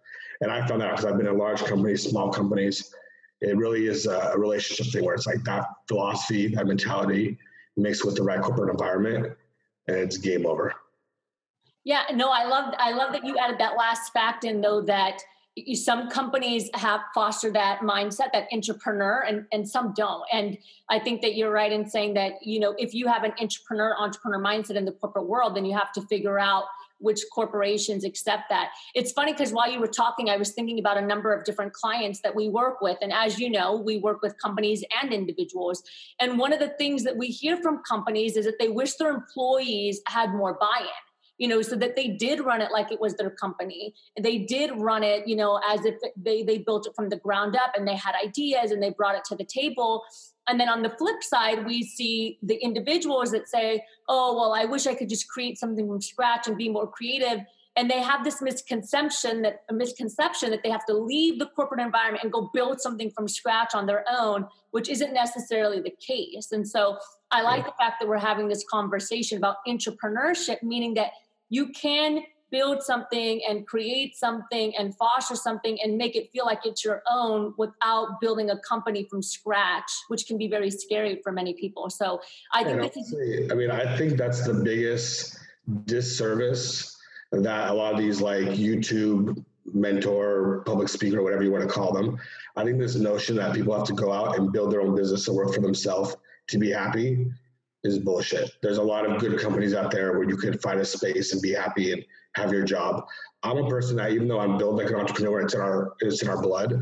And 0.42 0.52
I 0.52 0.66
found 0.68 0.82
that 0.82 0.92
because 0.92 1.06
I've 1.06 1.18
been 1.18 1.28
in 1.28 1.38
large 1.38 1.64
companies, 1.64 2.04
small 2.04 2.32
companies. 2.32 2.94
It 3.42 3.58
really 3.58 3.88
is 3.88 4.06
a 4.06 4.34
relationship 4.38 4.92
thing 4.92 5.06
where 5.06 5.16
it's 5.16 5.26
like 5.26 5.44
that 5.46 5.66
philosophy, 5.88 6.54
that 6.56 6.68
mentality 6.68 7.40
mixed 7.78 8.06
with 8.06 8.16
the 8.16 8.24
right 8.24 8.42
corporate 8.42 8.70
environment, 8.70 9.36
and 9.92 10.02
it's 10.02 10.18
game 10.18 10.46
over. 10.46 10.74
Yeah, 11.84 12.04
no, 12.14 12.30
I 12.30 12.46
love 12.46 12.74
I 12.78 12.92
love 12.92 13.12
that 13.14 13.26
you 13.26 13.38
added 13.38 13.60
that 13.60 13.76
last 13.76 14.14
fact 14.14 14.44
in 14.44 14.62
though 14.62 14.82
that 14.82 15.22
you, 15.56 15.76
some 15.76 16.10
companies 16.10 16.70
have 16.76 17.02
fostered 17.14 17.56
that 17.56 17.80
mindset, 17.80 18.32
that 18.34 18.48
entrepreneur, 18.54 19.24
and, 19.28 19.46
and 19.52 19.68
some 19.68 19.94
don't. 19.96 20.24
And 20.32 20.58
I 20.90 21.00
think 21.00 21.22
that 21.22 21.36
you're 21.36 21.52
right 21.52 21.72
in 21.72 21.90
saying 21.90 22.14
that, 22.14 22.34
you 22.42 22.60
know, 22.60 22.74
if 22.78 22.94
you 22.94 23.08
have 23.08 23.24
an 23.24 23.34
entrepreneur, 23.40 23.96
entrepreneur 23.98 24.40
mindset 24.40 24.76
in 24.76 24.86
the 24.86 24.94
corporate 24.94 25.28
world, 25.28 25.56
then 25.56 25.66
you 25.66 25.78
have 25.78 25.92
to 25.94 26.02
figure 26.04 26.40
out 26.40 26.66
which 27.02 27.22
corporations 27.34 28.04
accept 28.04 28.44
that. 28.50 28.70
It's 28.96 29.12
funny 29.12 29.34
because 29.34 29.52
while 29.52 29.72
you 29.72 29.80
were 29.80 29.88
talking, 29.88 30.30
I 30.30 30.38
was 30.38 30.52
thinking 30.52 30.80
about 30.80 30.98
a 30.98 31.06
number 31.06 31.34
of 31.34 31.44
different 31.44 31.74
clients 31.74 32.22
that 32.22 32.36
we 32.36 32.50
work 32.50 32.82
with. 32.82 32.98
And 33.02 33.12
as 33.12 33.40
you 33.40 33.50
know, 33.50 33.76
we 33.76 33.98
work 33.98 34.22
with 34.22 34.38
companies 34.42 34.84
and 35.02 35.14
individuals. 35.14 35.84
And 36.20 36.38
one 36.38 36.54
of 36.54 36.60
the 36.60 36.70
things 36.70 37.04
that 37.04 37.18
we 37.18 37.28
hear 37.28 37.58
from 37.58 37.82
companies 37.88 38.38
is 38.38 38.46
that 38.46 38.60
they 38.60 38.70
wish 38.70 38.96
their 38.96 39.14
employees 39.14 40.02
had 40.08 40.32
more 40.32 40.58
buy 40.60 40.80
in 40.82 41.11
you 41.42 41.48
know 41.48 41.62
so 41.62 41.76
that 41.76 41.96
they 41.96 42.08
did 42.08 42.40
run 42.40 42.62
it 42.62 42.72
like 42.72 42.92
it 42.92 43.02
was 43.02 43.16
their 43.16 43.32
company 43.32 43.94
they 44.22 44.38
did 44.38 44.70
run 44.78 45.04
it 45.04 45.28
you 45.28 45.36
know 45.36 45.60
as 45.68 45.86
if 45.86 45.96
they 46.16 46.44
they 46.44 46.60
built 46.60 46.86
it 46.88 46.94
from 46.96 47.10
the 47.10 47.18
ground 47.18 47.56
up 47.56 47.72
and 47.76 47.88
they 47.88 47.96
had 47.96 48.14
ideas 48.24 48.72
and 48.72 48.82
they 48.82 48.92
brought 48.92 49.16
it 49.16 49.24
to 49.26 49.36
the 49.36 49.44
table 49.46 50.04
and 50.48 50.60
then 50.60 50.70
on 50.70 50.82
the 50.82 50.90
flip 50.90 51.24
side, 51.24 51.66
we 51.66 51.84
see 51.84 52.40
the 52.42 52.56
individuals 52.56 53.32
that 53.32 53.48
say, 53.48 53.86
oh, 54.10 54.36
well, 54.36 54.54
I 54.54 54.66
wish 54.66 54.88
I 54.88 54.96
could 54.96 55.08
just 55.08 55.30
create 55.30 55.58
something 55.58 55.88
from 55.88 56.02
scratch 56.02 56.48
and 56.48 56.58
be 56.58 56.68
more 56.68 56.88
creative. 56.88 57.40
And 57.78 57.90
they 57.90 58.02
have 58.02 58.26
this 58.26 58.42
misconception 58.42 59.44
that 59.44 59.62
a 59.70 59.74
misconception 59.74 60.50
that 60.52 60.62
they 60.62 60.70
have 60.70 60.86
to 60.88 60.94
leave 60.94 61.40
the 61.40 61.46
corporate 61.46 61.80
environment 61.80 62.24
and 62.24 62.34
go 62.34 62.50
build 62.54 62.82
something 62.82 63.10
from 63.12 63.30
scratch 63.30 63.74
on 63.74 63.86
their 63.86 64.04
own, 64.12 64.46
which 64.72 64.90
isn't 64.90 65.14
necessarily 65.14 65.80
the 65.80 65.96
case. 66.06 66.52
And 66.52 66.68
so 66.68 66.98
I 67.32 67.44
like 67.44 67.66
the 67.66 67.74
fact 67.80 68.02
that 68.02 68.10
we're 68.10 68.18
having 68.18 68.50
this 68.50 68.66
conversation 68.70 69.38
about 69.38 69.58
entrepreneurship, 69.66 70.62
meaning 70.64 70.96
that 70.96 71.12
you 71.52 71.68
can 71.68 72.24
build 72.50 72.82
something 72.82 73.42
and 73.48 73.66
create 73.68 74.16
something 74.16 74.76
and 74.78 74.96
foster 74.98 75.36
something 75.36 75.78
and 75.84 75.98
make 75.98 76.16
it 76.16 76.30
feel 76.32 76.46
like 76.46 76.60
it's 76.66 76.84
your 76.84 77.02
own 77.10 77.54
without 77.58 78.20
building 78.20 78.50
a 78.50 78.58
company 78.60 79.06
from 79.10 79.22
scratch, 79.22 79.90
which 80.10 80.28
can 80.28 80.38
be 80.38 80.48
very 80.48 80.72
scary 80.72 81.20
for 81.24 81.32
many 81.32 81.54
people. 81.54 81.90
So 81.90 82.20
I 82.54 82.64
think 82.64 82.82
this 82.82 82.98
is. 82.98 83.52
I 83.52 83.56
mean, 83.56 83.72
I 83.72 83.96
think 83.98 84.18
that's 84.18 84.46
the 84.46 84.54
biggest 84.54 85.38
disservice 85.86 86.98
that 87.32 87.70
a 87.70 87.74
lot 87.74 87.94
of 87.94 88.00
these 88.00 88.22
like 88.22 88.44
YouTube 88.48 89.44
mentor, 89.74 90.64
public 90.66 90.90
speaker, 90.90 91.22
whatever 91.24 91.44
you 91.44 91.52
want 91.52 91.64
to 91.64 91.70
call 91.70 91.94
them. 91.94 92.18
I 92.58 92.66
think 92.66 92.80
this 92.80 92.96
notion 92.96 93.38
that 93.38 93.56
people 93.56 93.74
have 93.78 93.88
to 93.88 93.94
go 93.94 94.12
out 94.12 94.38
and 94.38 94.52
build 94.52 94.72
their 94.74 94.82
own 94.82 94.96
business 94.96 95.28
and 95.28 95.38
work 95.38 95.54
for 95.54 95.62
themselves 95.62 96.18
to 96.48 96.58
be 96.58 96.72
happy 96.72 97.32
is 97.84 98.00
bullshit. 98.00 98.52
There's 98.62 98.78
a 98.78 98.84
lot 98.84 99.06
of 99.06 99.20
good 99.20 99.40
companies 99.40 99.74
out 99.74 99.92
there 99.92 100.14
where 100.14 100.30
you 100.30 100.38
can 100.38 100.58
find 100.60 100.80
a 100.80 100.86
space 100.86 101.34
and 101.34 101.42
be 101.42 101.52
happy 101.52 101.94
and 101.94 102.04
have 102.36 102.52
your 102.52 102.64
job. 102.64 103.06
I'm 103.44 103.58
a 103.58 103.70
person 103.70 103.96
that 103.98 104.12
even 104.12 104.28
though 104.28 104.40
I'm 104.40 104.58
built 104.58 104.76
like 104.76 104.90
an 104.90 104.96
entrepreneur, 104.96 105.42
it's 105.42 105.54
in 105.54 105.62
our 105.62 105.94
it's 106.02 106.22
in 106.22 106.30
our 106.30 106.42
blood. 106.42 106.80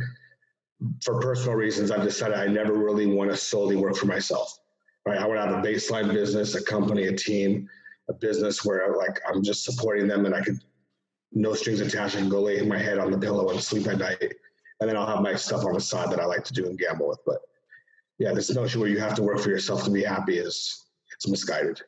For 1.03 1.20
personal 1.20 1.56
reasons, 1.56 1.91
I've 1.91 2.03
decided 2.03 2.38
I 2.38 2.48
never 2.48 2.74
really 2.74 3.06
want 3.06 3.32
to 3.32 3.38
solely 3.38 3.75
work 3.75 3.96
for 3.96 4.06
myself. 4.06 4.60
Right? 5.06 5.18
I 5.18 5.25
want 5.25 5.39
to 5.39 5.48
have 5.48 5.63
a 5.63 5.68
baseline 5.68 6.12
business, 6.13 6.56
a 6.56 6.63
company, 6.63 7.08
a 7.08 7.15
team, 7.15 7.70
a 8.10 8.13
business 8.13 8.65
where 8.65 8.96
like 8.96 9.20
I'm 9.27 9.44
just 9.44 9.63
supporting 9.63 10.08
them 10.08 10.25
and 10.25 10.36
I 10.36 10.41
could 10.41 10.60
no 11.32 11.53
strings 11.53 11.79
attached. 11.79 12.15
I 12.15 12.20
can 12.20 12.29
go 12.29 12.41
lay 12.41 12.62
my 12.62 12.77
head 12.77 12.98
on 12.98 13.12
the 13.12 13.18
pillow 13.18 13.50
and 13.50 13.62
sleep 13.62 13.88
at 13.88 14.00
night. 14.00 14.34
And 14.79 14.89
then 14.89 14.98
I'll 14.98 15.06
have 15.06 15.22
my 15.22 15.36
stuff 15.36 15.65
on 15.65 15.74
the 15.74 15.82
side 15.82 16.12
that 16.12 16.20
I 16.20 16.25
like 16.25 16.44
to 16.46 16.53
do 16.53 16.65
and 16.65 16.77
gamble 16.77 17.08
with. 17.08 17.20
But 17.25 17.39
yeah, 18.18 18.34
this 18.34 18.50
notion 18.50 18.82
where 18.82 18.89
you 18.89 19.00
have 19.00 19.15
to 19.15 19.24
work 19.24 19.39
for 19.39 19.50
yourself 19.50 19.84
to 19.84 19.91
be 19.91 20.03
happy 20.03 20.38
is 20.38 20.88
it's 21.20 21.28
misguided. 21.28 21.82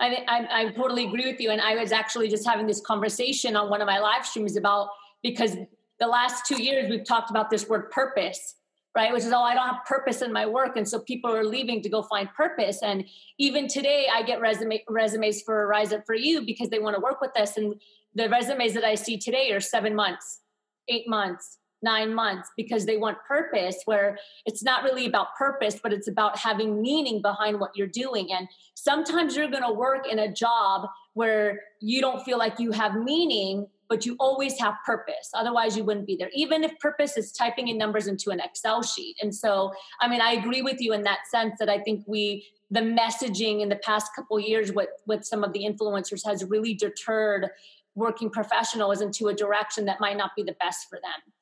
I, 0.00 0.24
I, 0.26 0.48
I 0.50 0.72
totally 0.72 1.04
agree 1.06 1.30
with 1.30 1.40
you. 1.40 1.50
And 1.50 1.60
I 1.60 1.76
was 1.76 1.92
actually 1.92 2.28
just 2.28 2.46
having 2.46 2.66
this 2.66 2.80
conversation 2.80 3.54
on 3.54 3.68
one 3.68 3.82
of 3.82 3.86
my 3.86 3.98
live 3.98 4.26
streams 4.26 4.56
about 4.56 4.88
because 5.22 5.56
the 6.00 6.06
last 6.06 6.46
two 6.46 6.60
years 6.60 6.90
we've 6.90 7.04
talked 7.04 7.30
about 7.30 7.50
this 7.50 7.68
word 7.68 7.90
purpose 7.90 8.56
right 8.96 9.12
which 9.12 9.22
is 9.22 9.32
oh 9.32 9.42
i 9.42 9.54
don't 9.54 9.66
have 9.66 9.84
purpose 9.86 10.20
in 10.20 10.32
my 10.32 10.44
work 10.44 10.76
and 10.76 10.88
so 10.88 10.98
people 10.98 11.34
are 11.34 11.44
leaving 11.44 11.80
to 11.80 11.88
go 11.88 12.02
find 12.02 12.28
purpose 12.34 12.82
and 12.82 13.04
even 13.38 13.68
today 13.68 14.06
i 14.12 14.22
get 14.22 14.40
resume 14.40 14.82
resumes 14.88 15.42
for 15.42 15.66
rise 15.66 15.92
up 15.92 16.04
for 16.04 16.14
you 16.14 16.44
because 16.44 16.68
they 16.70 16.78
want 16.78 16.94
to 16.94 17.00
work 17.00 17.20
with 17.20 17.30
us 17.38 17.56
and 17.56 17.74
the 18.14 18.28
resumes 18.28 18.74
that 18.74 18.84
i 18.84 18.94
see 18.94 19.16
today 19.16 19.52
are 19.52 19.60
seven 19.60 19.94
months 19.94 20.40
eight 20.88 21.08
months 21.08 21.58
nine 21.82 22.14
months 22.14 22.50
because 22.56 22.86
they 22.86 22.96
want 22.96 23.18
purpose 23.26 23.76
where 23.84 24.18
it's 24.46 24.62
not 24.62 24.82
really 24.82 25.06
about 25.06 25.34
purpose 25.36 25.78
but 25.82 25.92
it's 25.92 26.08
about 26.08 26.38
having 26.38 26.80
meaning 26.80 27.20
behind 27.22 27.60
what 27.60 27.70
you're 27.74 27.86
doing. 27.86 28.32
And 28.32 28.48
sometimes 28.74 29.36
you're 29.36 29.50
going 29.50 29.64
to 29.64 29.72
work 29.72 30.06
in 30.10 30.18
a 30.18 30.32
job 30.32 30.88
where 31.14 31.60
you 31.80 32.00
don't 32.00 32.24
feel 32.24 32.38
like 32.38 32.58
you 32.58 32.72
have 32.72 32.94
meaning 32.94 33.66
but 33.88 34.06
you 34.06 34.16
always 34.20 34.58
have 34.58 34.72
purpose. 34.86 35.30
Otherwise 35.34 35.76
you 35.76 35.84
wouldn't 35.84 36.06
be 36.06 36.16
there 36.16 36.30
even 36.34 36.64
if 36.64 36.78
purpose 36.78 37.16
is 37.16 37.32
typing 37.32 37.68
in 37.68 37.76
numbers 37.76 38.06
into 38.06 38.30
an 38.30 38.40
excel 38.40 38.82
sheet. 38.82 39.16
And 39.20 39.34
so 39.34 39.72
i 40.00 40.08
mean 40.08 40.20
i 40.20 40.32
agree 40.32 40.62
with 40.62 40.80
you 40.80 40.92
in 40.92 41.02
that 41.02 41.20
sense 41.30 41.54
that 41.58 41.68
i 41.68 41.78
think 41.78 42.04
we 42.06 42.46
the 42.70 42.80
messaging 42.80 43.60
in 43.60 43.68
the 43.68 43.76
past 43.76 44.10
couple 44.16 44.40
years 44.40 44.72
with 44.72 44.88
with 45.06 45.24
some 45.24 45.44
of 45.44 45.52
the 45.52 45.60
influencers 45.60 46.26
has 46.26 46.44
really 46.44 46.74
deterred 46.74 47.50
working 47.94 48.30
professionals 48.30 49.00
into 49.00 49.28
a 49.28 49.34
direction 49.34 49.84
that 49.84 50.00
might 50.00 50.16
not 50.16 50.30
be 50.34 50.42
the 50.42 50.56
best 50.58 50.88
for 50.88 50.98
them 50.98 51.32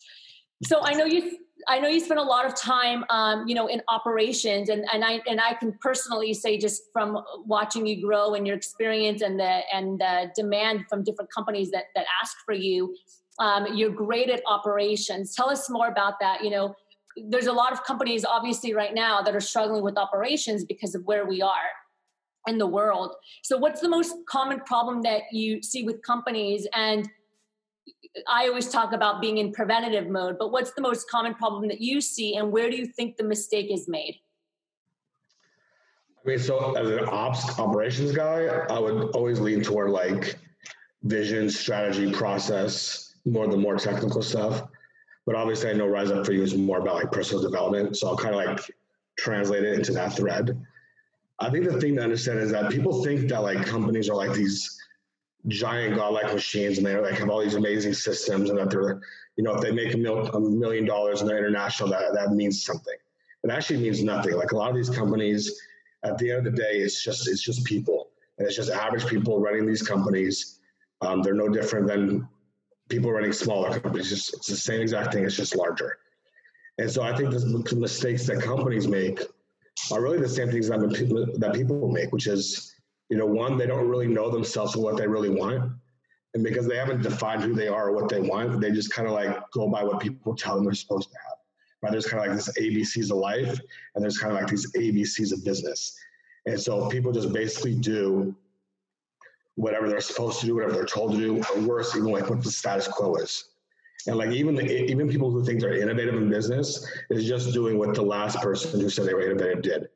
so 0.62 0.80
I 0.82 0.92
know 0.92 1.04
you 1.04 1.38
I 1.68 1.78
know 1.78 1.88
you 1.88 2.00
spend 2.00 2.18
a 2.18 2.22
lot 2.22 2.46
of 2.46 2.54
time, 2.54 3.04
um, 3.10 3.46
you 3.46 3.54
know, 3.54 3.66
in 3.66 3.82
operations, 3.88 4.68
and 4.68 4.84
and 4.92 5.04
I 5.04 5.20
and 5.26 5.40
I 5.40 5.54
can 5.54 5.72
personally 5.80 6.34
say 6.34 6.58
just 6.58 6.84
from 6.92 7.22
watching 7.46 7.86
you 7.86 8.00
grow 8.00 8.34
and 8.34 8.46
your 8.46 8.56
experience 8.56 9.22
and 9.22 9.38
the 9.38 9.60
and 9.72 9.98
the 9.98 10.30
demand 10.34 10.86
from 10.88 11.04
different 11.04 11.30
companies 11.32 11.70
that 11.70 11.84
that 11.94 12.06
ask 12.22 12.36
for 12.44 12.54
you, 12.54 12.94
um, 13.38 13.66
you're 13.74 13.90
great 13.90 14.30
at 14.30 14.42
operations. 14.46 15.34
Tell 15.34 15.50
us 15.50 15.68
more 15.70 15.88
about 15.88 16.14
that. 16.20 16.42
You 16.42 16.50
know, 16.50 16.74
there's 17.28 17.46
a 17.46 17.52
lot 17.52 17.72
of 17.72 17.84
companies 17.84 18.24
obviously 18.24 18.74
right 18.74 18.94
now 18.94 19.22
that 19.22 19.34
are 19.34 19.40
struggling 19.40 19.82
with 19.82 19.98
operations 19.98 20.64
because 20.64 20.94
of 20.94 21.04
where 21.04 21.26
we 21.26 21.42
are 21.42 21.70
in 22.46 22.58
the 22.58 22.66
world. 22.66 23.14
So, 23.42 23.58
what's 23.58 23.80
the 23.80 23.88
most 23.88 24.14
common 24.28 24.60
problem 24.60 25.02
that 25.02 25.22
you 25.32 25.62
see 25.62 25.82
with 25.82 26.02
companies 26.02 26.66
and 26.74 27.08
I 28.26 28.48
always 28.48 28.68
talk 28.68 28.92
about 28.92 29.20
being 29.20 29.38
in 29.38 29.52
preventative 29.52 30.08
mode, 30.08 30.36
but 30.38 30.50
what's 30.50 30.72
the 30.72 30.80
most 30.80 31.08
common 31.08 31.34
problem 31.34 31.68
that 31.68 31.80
you 31.80 32.00
see 32.00 32.36
and 32.36 32.50
where 32.50 32.70
do 32.70 32.76
you 32.76 32.86
think 32.86 33.16
the 33.16 33.24
mistake 33.24 33.70
is 33.70 33.88
made? 33.88 34.18
I 36.24 36.28
mean, 36.28 36.38
so 36.38 36.74
as 36.76 36.90
an 36.90 37.08
ops 37.08 37.58
operations 37.58 38.12
guy, 38.12 38.46
I 38.46 38.78
would 38.78 39.10
always 39.14 39.40
lean 39.40 39.62
toward 39.62 39.90
like 39.90 40.36
vision, 41.04 41.48
strategy, 41.48 42.12
process, 42.12 43.14
more 43.24 43.46
the 43.46 43.56
more 43.56 43.76
technical 43.76 44.22
stuff. 44.22 44.62
But 45.24 45.34
obviously, 45.34 45.70
I 45.70 45.74
know 45.74 45.86
Rise 45.86 46.10
Up 46.10 46.26
for 46.26 46.32
You 46.32 46.42
is 46.42 46.54
more 46.54 46.78
about 46.78 46.96
like 46.96 47.12
personal 47.12 47.42
development. 47.42 47.96
So 47.96 48.08
I'll 48.08 48.16
kind 48.16 48.34
of 48.34 48.44
like 48.44 48.60
translate 49.18 49.64
it 49.64 49.74
into 49.74 49.92
that 49.92 50.14
thread. 50.14 50.60
I 51.38 51.48
think 51.50 51.64
the 51.64 51.80
thing 51.80 51.96
to 51.96 52.02
understand 52.02 52.40
is 52.40 52.50
that 52.52 52.70
people 52.70 53.02
think 53.02 53.28
that 53.28 53.42
like 53.42 53.64
companies 53.64 54.10
are 54.10 54.16
like 54.16 54.32
these 54.32 54.78
giant 55.48 55.96
godlike 55.96 56.32
machines 56.32 56.78
and 56.78 56.86
they 56.86 56.96
like 56.96 57.14
have 57.14 57.30
all 57.30 57.40
these 57.40 57.54
amazing 57.54 57.94
systems 57.94 58.50
and 58.50 58.58
that 58.58 58.70
they're 58.70 59.00
you 59.36 59.44
know 59.44 59.54
if 59.54 59.60
they 59.60 59.72
make 59.72 59.94
a, 59.94 59.96
mil- 59.96 60.28
a 60.28 60.40
million 60.40 60.84
dollars 60.84 61.20
and 61.20 61.30
they're 61.30 61.38
international 61.38 61.88
that 61.88 62.12
that 62.14 62.32
means 62.32 62.64
something. 62.64 62.96
It 63.42 63.50
actually 63.50 63.80
means 63.80 64.04
nothing. 64.04 64.34
Like 64.34 64.52
a 64.52 64.56
lot 64.56 64.70
of 64.70 64.76
these 64.76 64.90
companies 64.90 65.60
at 66.04 66.18
the 66.18 66.30
end 66.30 66.46
of 66.46 66.52
the 66.52 66.62
day 66.62 66.78
it's 66.78 67.02
just 67.02 67.28
it's 67.28 67.42
just 67.42 67.64
people 67.64 68.10
and 68.38 68.46
it's 68.46 68.56
just 68.56 68.70
average 68.70 69.06
people 69.06 69.40
running 69.40 69.66
these 69.66 69.82
companies. 69.82 70.60
Um, 71.00 71.22
they're 71.22 71.34
no 71.34 71.48
different 71.48 71.86
than 71.86 72.28
people 72.88 73.10
running 73.10 73.32
smaller 73.32 73.78
companies. 73.78 74.12
It's, 74.12 74.34
it's 74.34 74.46
the 74.46 74.56
same 74.56 74.80
exact 74.82 75.14
thing. 75.14 75.24
It's 75.24 75.36
just 75.36 75.56
larger. 75.56 75.98
And 76.78 76.90
so 76.90 77.02
i 77.02 77.14
think 77.14 77.30
the 77.30 77.76
mistakes 77.76 78.26
that 78.26 78.42
companies 78.42 78.88
make 78.88 79.20
are 79.92 80.00
really 80.00 80.18
the 80.18 80.28
same 80.28 80.50
things 80.50 80.68
that, 80.68 80.80
that 81.38 81.54
people 81.54 81.88
make 81.90 82.10
which 82.10 82.26
is 82.26 82.74
you 83.10 83.16
know, 83.16 83.26
one, 83.26 83.58
they 83.58 83.66
don't 83.66 83.88
really 83.88 84.06
know 84.06 84.30
themselves 84.30 84.76
or 84.76 84.82
what 84.82 84.96
they 84.96 85.06
really 85.06 85.28
want. 85.28 85.72
And 86.34 86.44
because 86.44 86.66
they 86.66 86.76
haven't 86.76 87.02
defined 87.02 87.42
who 87.42 87.54
they 87.54 87.66
are 87.66 87.88
or 87.88 87.92
what 87.92 88.08
they 88.08 88.20
want, 88.20 88.60
they 88.60 88.70
just 88.70 88.92
kind 88.92 89.08
of 89.08 89.14
like 89.14 89.50
go 89.50 89.68
by 89.68 89.82
what 89.82 89.98
people 89.98 90.34
tell 90.34 90.54
them 90.54 90.64
they're 90.64 90.74
supposed 90.74 91.10
to 91.10 91.18
have. 91.18 91.38
Right? 91.82 91.90
There's 91.90 92.06
kind 92.06 92.22
of 92.22 92.28
like 92.28 92.36
this 92.36 92.56
ABCs 92.56 93.10
of 93.10 93.16
life, 93.16 93.58
and 93.94 94.02
there's 94.02 94.18
kind 94.18 94.32
of 94.32 94.40
like 94.40 94.48
these 94.48 94.70
ABCs 94.72 95.32
of 95.32 95.44
business. 95.44 95.98
And 96.46 96.58
so 96.58 96.88
people 96.88 97.10
just 97.10 97.32
basically 97.32 97.74
do 97.74 98.34
whatever 99.56 99.88
they're 99.88 100.00
supposed 100.00 100.40
to 100.40 100.46
do, 100.46 100.54
whatever 100.54 100.72
they're 100.72 100.86
told 100.86 101.12
to 101.12 101.18
do, 101.18 101.42
or 101.54 101.60
worse, 101.62 101.96
even 101.96 102.12
like 102.12 102.30
what 102.30 102.44
the 102.44 102.50
status 102.50 102.86
quo 102.86 103.16
is. 103.16 103.46
And 104.06 104.16
like 104.16 104.30
even 104.30 104.54
the, 104.54 104.90
even 104.90 105.08
people 105.08 105.30
who 105.30 105.44
think 105.44 105.60
they're 105.60 105.82
innovative 105.82 106.14
in 106.14 106.30
business 106.30 106.86
is 107.10 107.26
just 107.26 107.52
doing 107.52 107.76
what 107.76 107.94
the 107.94 108.02
last 108.02 108.38
person 108.38 108.80
who 108.80 108.88
said 108.88 109.06
they 109.06 109.14
were 109.14 109.22
innovative 109.22 109.62
did 109.62 109.88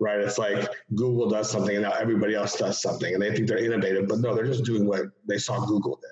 right? 0.00 0.18
It's 0.18 0.38
like 0.38 0.66
Google 0.94 1.28
does 1.28 1.50
something 1.50 1.76
and 1.76 1.84
now 1.84 1.92
everybody 1.92 2.34
else 2.34 2.56
does 2.56 2.80
something 2.80 3.12
and 3.12 3.22
they 3.22 3.32
think 3.34 3.46
they're 3.46 3.58
innovative, 3.58 4.08
but 4.08 4.18
no, 4.18 4.34
they're 4.34 4.46
just 4.46 4.64
doing 4.64 4.86
what 4.86 5.02
they 5.28 5.38
saw 5.38 5.64
Google 5.64 6.00
did, 6.00 6.10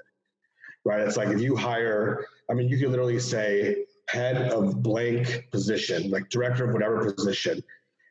right? 0.85 1.00
It's 1.00 1.16
like 1.16 1.28
if 1.28 1.40
you 1.40 1.57
hire, 1.57 2.26
I 2.50 2.54
mean, 2.54 2.68
you 2.68 2.78
can 2.78 2.90
literally 2.90 3.18
say 3.18 3.87
head 4.09 4.52
of 4.52 4.83
blank 4.83 5.49
position, 5.50 6.11
like 6.11 6.28
director 6.28 6.66
of 6.66 6.75
whatever 6.75 7.12
position, 7.12 7.62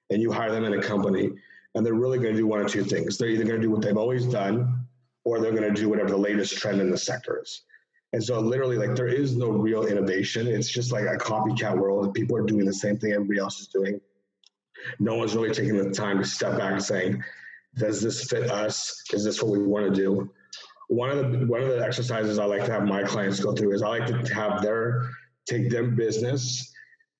and 0.09 0.21
you 0.21 0.31
hire 0.31 0.51
them 0.51 0.65
in 0.65 0.73
a 0.73 0.81
company 0.81 1.31
and 1.75 1.85
they're 1.85 1.93
really 1.93 2.17
going 2.17 2.33
to 2.33 2.37
do 2.39 2.47
one 2.47 2.59
or 2.59 2.67
two 2.67 2.83
things. 2.83 3.17
They're 3.17 3.29
either 3.29 3.43
going 3.43 3.61
to 3.61 3.61
do 3.61 3.69
what 3.69 3.81
they've 3.83 3.97
always 3.97 4.25
done 4.25 4.87
or 5.25 5.39
they're 5.39 5.51
going 5.51 5.73
to 5.73 5.79
do 5.79 5.89
whatever 5.89 6.09
the 6.09 6.17
latest 6.17 6.57
trend 6.57 6.81
in 6.81 6.89
the 6.89 6.97
sector 6.97 7.39
is. 7.43 7.61
And 8.13 8.23
so 8.23 8.39
literally 8.39 8.77
like 8.77 8.95
there 8.95 9.07
is 9.07 9.35
no 9.35 9.49
real 9.49 9.85
innovation. 9.85 10.47
It's 10.47 10.69
just 10.69 10.91
like 10.91 11.03
a 11.03 11.17
copycat 11.17 11.77
world. 11.77 12.15
People 12.15 12.35
are 12.37 12.45
doing 12.45 12.65
the 12.65 12.73
same 12.73 12.97
thing 12.97 13.11
everybody 13.11 13.39
else 13.39 13.59
is 13.59 13.67
doing 13.67 13.99
no 14.99 15.15
one's 15.15 15.35
really 15.35 15.53
taking 15.53 15.77
the 15.77 15.91
time 15.91 16.19
to 16.19 16.25
step 16.25 16.57
back 16.57 16.73
and 16.73 16.83
saying, 16.83 17.23
does 17.75 18.01
this 18.01 18.25
fit 18.25 18.49
us? 18.49 19.03
Is 19.13 19.23
this 19.23 19.41
what 19.41 19.51
we 19.51 19.63
want 19.63 19.85
to 19.85 19.91
do? 19.93 20.31
One 20.89 21.09
of 21.09 21.17
the 21.17 21.45
one 21.45 21.61
of 21.61 21.67
the 21.67 21.83
exercises 21.83 22.39
I 22.39 22.45
like 22.45 22.65
to 22.65 22.71
have 22.71 22.85
my 22.85 23.03
clients 23.03 23.39
go 23.39 23.53
through 23.53 23.73
is 23.73 23.81
I 23.81 23.89
like 23.89 24.07
to 24.07 24.33
have 24.33 24.61
their 24.61 25.09
take 25.47 25.69
their 25.69 25.83
business 25.83 26.73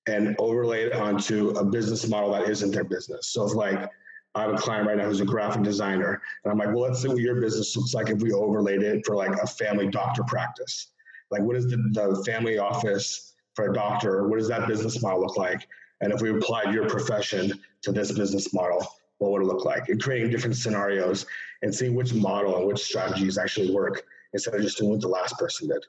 and 0.07 0.35
overlay 0.39 0.83
it 0.83 0.93
onto 0.93 1.49
a 1.49 1.65
business 1.65 2.07
model 2.07 2.31
that 2.31 2.49
isn't 2.49 2.71
their 2.71 2.85
business. 2.85 3.27
So 3.33 3.45
if 3.45 3.53
like 3.53 3.89
I 4.35 4.41
have 4.41 4.53
a 4.53 4.57
client 4.57 4.87
right 4.87 4.97
now 4.97 5.05
who's 5.05 5.19
a 5.19 5.25
graphic 5.25 5.63
designer, 5.63 6.21
and 6.43 6.51
I'm 6.51 6.57
like, 6.57 6.67
well, 6.69 6.83
let's 6.83 7.01
see 7.01 7.07
what 7.07 7.17
your 7.17 7.41
business 7.41 7.75
looks 7.75 7.93
like 7.93 8.09
if 8.09 8.21
we 8.21 8.31
overlaid 8.31 8.83
it 8.83 9.05
for 9.05 9.15
like 9.15 9.35
a 9.41 9.47
family 9.47 9.87
doctor 9.87 10.23
practice. 10.23 10.91
Like, 11.31 11.41
what 11.41 11.57
is 11.57 11.67
the, 11.67 11.77
the 11.91 12.23
family 12.23 12.57
office 12.57 13.33
for 13.55 13.71
a 13.71 13.73
doctor? 13.73 14.27
What 14.27 14.37
does 14.37 14.47
that 14.47 14.67
business 14.67 15.01
model 15.01 15.21
look 15.21 15.37
like? 15.37 15.67
And 16.01 16.13
if 16.13 16.21
we 16.21 16.29
applied 16.29 16.73
your 16.73 16.87
profession 16.87 17.59
to 17.81 17.91
this 17.91 18.11
business 18.11 18.53
model, 18.53 18.85
what 19.17 19.31
would 19.31 19.41
it 19.41 19.45
look 19.45 19.65
like? 19.65 19.89
And 19.89 20.01
creating 20.01 20.29
different 20.29 20.55
scenarios 20.55 21.25
and 21.63 21.73
seeing 21.73 21.95
which 21.95 22.13
model 22.13 22.57
and 22.57 22.67
which 22.67 22.83
strategies 22.83 23.37
actually 23.37 23.73
work 23.73 24.03
instead 24.33 24.53
of 24.53 24.61
just 24.61 24.77
doing 24.77 24.91
what 24.91 25.01
the 25.01 25.07
last 25.07 25.37
person 25.39 25.69
did. 25.69 25.85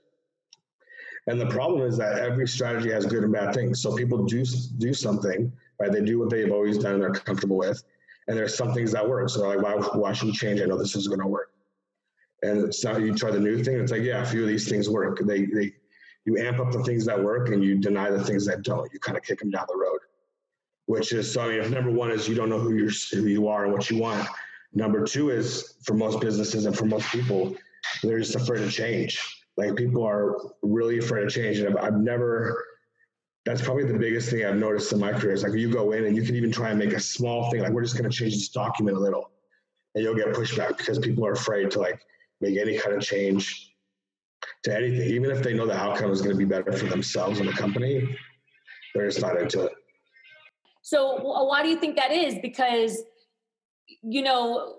And 1.27 1.39
the 1.39 1.47
problem 1.47 1.83
is 1.83 1.99
that 1.99 2.19
every 2.19 2.49
strategy 2.49 2.91
has 2.91 3.05
good 3.05 3.23
and 3.23 3.33
bad 3.33 3.55
things. 3.55 3.83
So 3.83 3.95
people 3.95 4.25
do 4.25 4.45
do 4.79 4.95
something, 4.95 5.53
right? 5.79 5.93
They 5.93 6.01
do 6.01 6.19
what 6.19 6.31
they've 6.31 6.51
always 6.51 6.79
done 6.79 6.95
and 6.95 7.03
they're 7.03 7.13
comfortable 7.13 7.59
with. 7.59 7.83
And 8.29 8.37
there's 8.37 8.57
some 8.57 8.73
things 8.73 8.93
that 8.93 9.07
work. 9.07 9.29
So 9.29 9.41
they're 9.41 9.57
like, 9.57 9.63
why, 9.63 9.99
why 9.99 10.13
should 10.13 10.27
we 10.27 10.33
change? 10.33 10.61
I 10.61 10.65
know 10.65 10.79
this 10.79 10.97
is 10.97 11.07
going 11.07 11.21
to 11.21 11.27
work. 11.27 11.51
And 12.43 12.65
it's 12.65 12.83
not 12.83 13.01
you 13.01 13.15
try 13.15 13.31
the 13.31 13.41
new 13.41 13.63
thing. 13.63 13.79
It's 13.79 13.93
like, 13.93 14.03
yeah, 14.03 14.23
a 14.23 14.27
few 14.27 14.43
of 14.43 14.49
these 14.49 14.69
things 14.69 14.89
work. 14.89 15.19
They 15.27 15.45
they 15.47 15.75
you 16.29 16.37
amp 16.37 16.61
up 16.61 16.71
the 16.71 16.83
things 16.83 17.07
that 17.07 17.19
work 17.19 17.49
and 17.49 17.65
you 17.65 17.79
deny 17.79 18.11
the 18.11 18.23
things 18.23 18.45
that 18.45 18.63
don't. 18.63 18.93
You 18.93 19.01
kind 19.01 19.17
of 19.17 19.25
kick 19.25 19.39
them 19.39 19.51
down 19.51 19.65
the 19.67 19.77
road. 19.77 20.01
Which 20.85 21.13
is 21.13 21.33
so. 21.33 21.41
I 21.41 21.49
mean, 21.49 21.61
if 21.61 21.71
number 21.71 21.91
one 21.91 22.11
is 22.11 22.29
you 22.29 22.35
don't 22.35 22.51
know 22.51 22.59
who 22.59 22.75
you 22.75 22.91
who 23.13 23.27
you 23.27 23.49
are 23.49 23.65
and 23.65 23.73
what 23.73 23.91
you 23.91 23.99
want. 23.99 24.29
Number 24.75 25.05
two 25.05 25.31
is 25.31 25.77
for 25.85 25.95
most 25.95 26.21
businesses 26.21 26.67
and 26.67 26.77
for 26.77 26.85
most 26.85 27.11
people, 27.11 27.57
they're 28.03 28.19
just 28.19 28.35
afraid 28.35 28.63
of 28.63 28.71
change. 28.71 29.43
Like 29.57 29.75
people 29.75 30.07
are 30.07 30.37
really 30.63 30.99
afraid 30.99 31.25
of 31.25 31.33
change, 31.33 31.59
and 31.61 31.79
I've, 31.79 31.85
I've 31.85 32.01
never. 32.01 32.65
That's 33.47 33.63
probably 33.63 33.85
the 33.85 33.99
biggest 33.99 34.29
thing 34.29 34.45
I've 34.45 34.57
noticed 34.57 34.93
in 34.93 34.99
my 34.99 35.13
career. 35.13 35.33
Is 35.33 35.43
like 35.43 35.55
you 35.55 35.73
go 35.73 35.93
in 35.93 36.05
and 36.05 36.15
you 36.15 36.23
can 36.23 36.37
even 36.37 36.53
try 36.53 36.69
and 36.69 36.79
make 36.79 36.93
a 36.93 37.01
small 37.01 37.51
thing. 37.51 37.63
Like 37.63 37.73
we're 37.73 37.83
just 37.83 37.97
going 37.97 38.11
to 38.11 38.15
change 38.15 38.35
this 38.35 38.51
document 38.51 38.99
a 38.99 39.01
little, 39.01 39.31
and 39.95 40.05
you'll 40.05 40.15
get 40.15 40.29
pushback 40.29 40.77
because 40.77 40.99
people 40.99 41.27
are 41.27 41.33
afraid 41.33 41.71
to 41.71 41.81
like 41.81 42.03
make 42.43 42.59
any 42.59 42.79
kind 42.79 42.95
of 42.95 43.03
change 43.03 43.68
to 44.65 44.77
anything, 44.77 45.09
even 45.09 45.31
if 45.31 45.43
they 45.43 45.55
know 45.55 45.67
the 45.67 45.77
outcome 45.77 46.11
is 46.11 46.21
going 46.21 46.33
to 46.33 46.39
be 46.39 46.45
better 46.45 46.73
for 46.73 46.87
themselves 46.87 47.41
and 47.41 47.49
the 47.49 47.53
company, 47.53 48.17
they're 48.95 49.07
just 49.07 49.21
not 49.21 49.41
into 49.41 49.65
it. 49.65 49.73
So, 50.83 51.19
why 51.21 51.63
do 51.63 51.69
you 51.69 51.79
think 51.79 51.97
that 51.97 52.13
is? 52.13 52.37
Because, 52.41 53.03
you 54.03 54.23
know, 54.23 54.77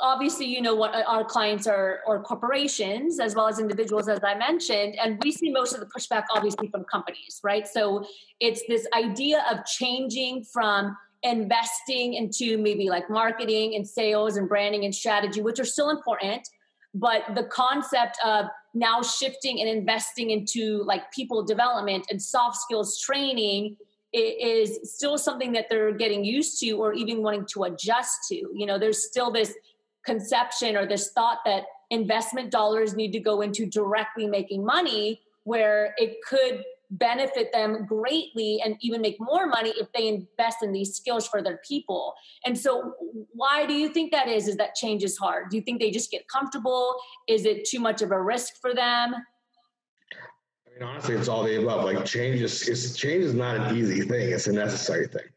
obviously, 0.00 0.46
you 0.46 0.60
know 0.60 0.74
what 0.74 0.94
uh, 0.94 1.04
our 1.08 1.24
clients 1.24 1.66
are, 1.66 2.00
or 2.06 2.22
corporations 2.22 3.18
as 3.18 3.34
well 3.34 3.48
as 3.48 3.58
individuals, 3.58 4.08
as 4.08 4.20
I 4.22 4.34
mentioned, 4.34 4.96
and 5.02 5.18
we 5.22 5.32
see 5.32 5.50
most 5.50 5.72
of 5.72 5.80
the 5.80 5.86
pushback 5.86 6.24
obviously 6.34 6.68
from 6.68 6.84
companies, 6.84 7.40
right? 7.42 7.66
So, 7.66 8.04
it's 8.40 8.62
this 8.68 8.86
idea 8.94 9.44
of 9.50 9.64
changing 9.64 10.44
from 10.52 10.96
investing 11.24 12.14
into 12.14 12.58
maybe 12.58 12.88
like 12.88 13.10
marketing 13.10 13.74
and 13.74 13.88
sales 13.88 14.36
and 14.36 14.48
branding 14.48 14.84
and 14.84 14.94
strategy, 14.94 15.40
which 15.40 15.58
are 15.58 15.64
still 15.64 15.90
important 15.90 16.46
but 16.94 17.22
the 17.34 17.44
concept 17.44 18.18
of 18.24 18.46
now 18.74 19.02
shifting 19.02 19.60
and 19.60 19.68
investing 19.68 20.30
into 20.30 20.82
like 20.84 21.10
people 21.12 21.42
development 21.42 22.06
and 22.10 22.20
soft 22.20 22.56
skills 22.56 22.98
training 22.98 23.76
is 24.12 24.78
still 24.94 25.18
something 25.18 25.52
that 25.52 25.66
they're 25.68 25.92
getting 25.92 26.24
used 26.24 26.58
to 26.60 26.72
or 26.72 26.94
even 26.94 27.22
wanting 27.22 27.44
to 27.46 27.64
adjust 27.64 28.16
to. 28.28 28.34
You 28.34 28.66
know 28.66 28.78
there's 28.78 29.06
still 29.06 29.30
this 29.30 29.54
conception 30.04 30.76
or 30.76 30.86
this 30.86 31.12
thought 31.12 31.38
that 31.44 31.64
investment 31.90 32.50
dollars 32.50 32.94
need 32.94 33.12
to 33.12 33.20
go 33.20 33.40
into 33.40 33.66
directly 33.66 34.26
making 34.26 34.64
money 34.64 35.20
where 35.44 35.94
it 35.96 36.16
could 36.26 36.62
benefit 36.90 37.52
them 37.52 37.84
greatly 37.86 38.60
and 38.64 38.76
even 38.80 39.00
make 39.00 39.16
more 39.20 39.46
money 39.46 39.70
if 39.76 39.92
they 39.92 40.08
invest 40.08 40.62
in 40.62 40.72
these 40.72 40.94
skills 40.94 41.28
for 41.28 41.42
their 41.42 41.60
people. 41.66 42.14
And 42.44 42.56
so 42.56 42.94
why 43.32 43.66
do 43.66 43.74
you 43.74 43.90
think 43.90 44.10
that 44.12 44.28
is 44.28 44.48
is 44.48 44.56
that 44.56 44.74
change 44.74 45.04
is 45.04 45.16
hard? 45.18 45.50
Do 45.50 45.56
you 45.56 45.62
think 45.62 45.80
they 45.80 45.90
just 45.90 46.10
get 46.10 46.26
comfortable? 46.28 46.96
Is 47.28 47.44
it 47.44 47.66
too 47.66 47.80
much 47.80 48.00
of 48.02 48.10
a 48.10 48.20
risk 48.20 48.60
for 48.60 48.74
them? 48.74 49.14
I 49.14 50.70
mean 50.72 50.82
honestly 50.82 51.14
it's 51.14 51.28
all 51.28 51.44
the 51.44 51.62
above. 51.62 51.84
Like 51.84 52.04
change 52.04 52.40
is 52.40 52.96
change 52.96 53.24
is 53.24 53.34
not 53.34 53.56
an 53.56 53.76
easy 53.76 54.02
thing, 54.02 54.30
it's 54.30 54.46
a 54.46 54.52
necessary 54.52 55.08
thing. 55.08 55.28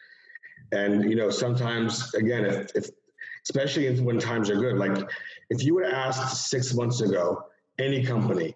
And 0.71 1.09
you 1.09 1.15
know 1.15 1.29
sometimes 1.29 2.13
again 2.13 2.45
if, 2.45 2.75
if 2.75 2.89
especially 3.43 3.99
when 3.99 4.19
times 4.19 4.49
are 4.49 4.55
good 4.55 4.77
like 4.77 4.97
if 5.49 5.63
you 5.63 5.73
would 5.73 5.85
asked 5.85 6.49
6 6.49 6.75
months 6.75 7.01
ago 7.01 7.43
any 7.79 8.05
company 8.05 8.55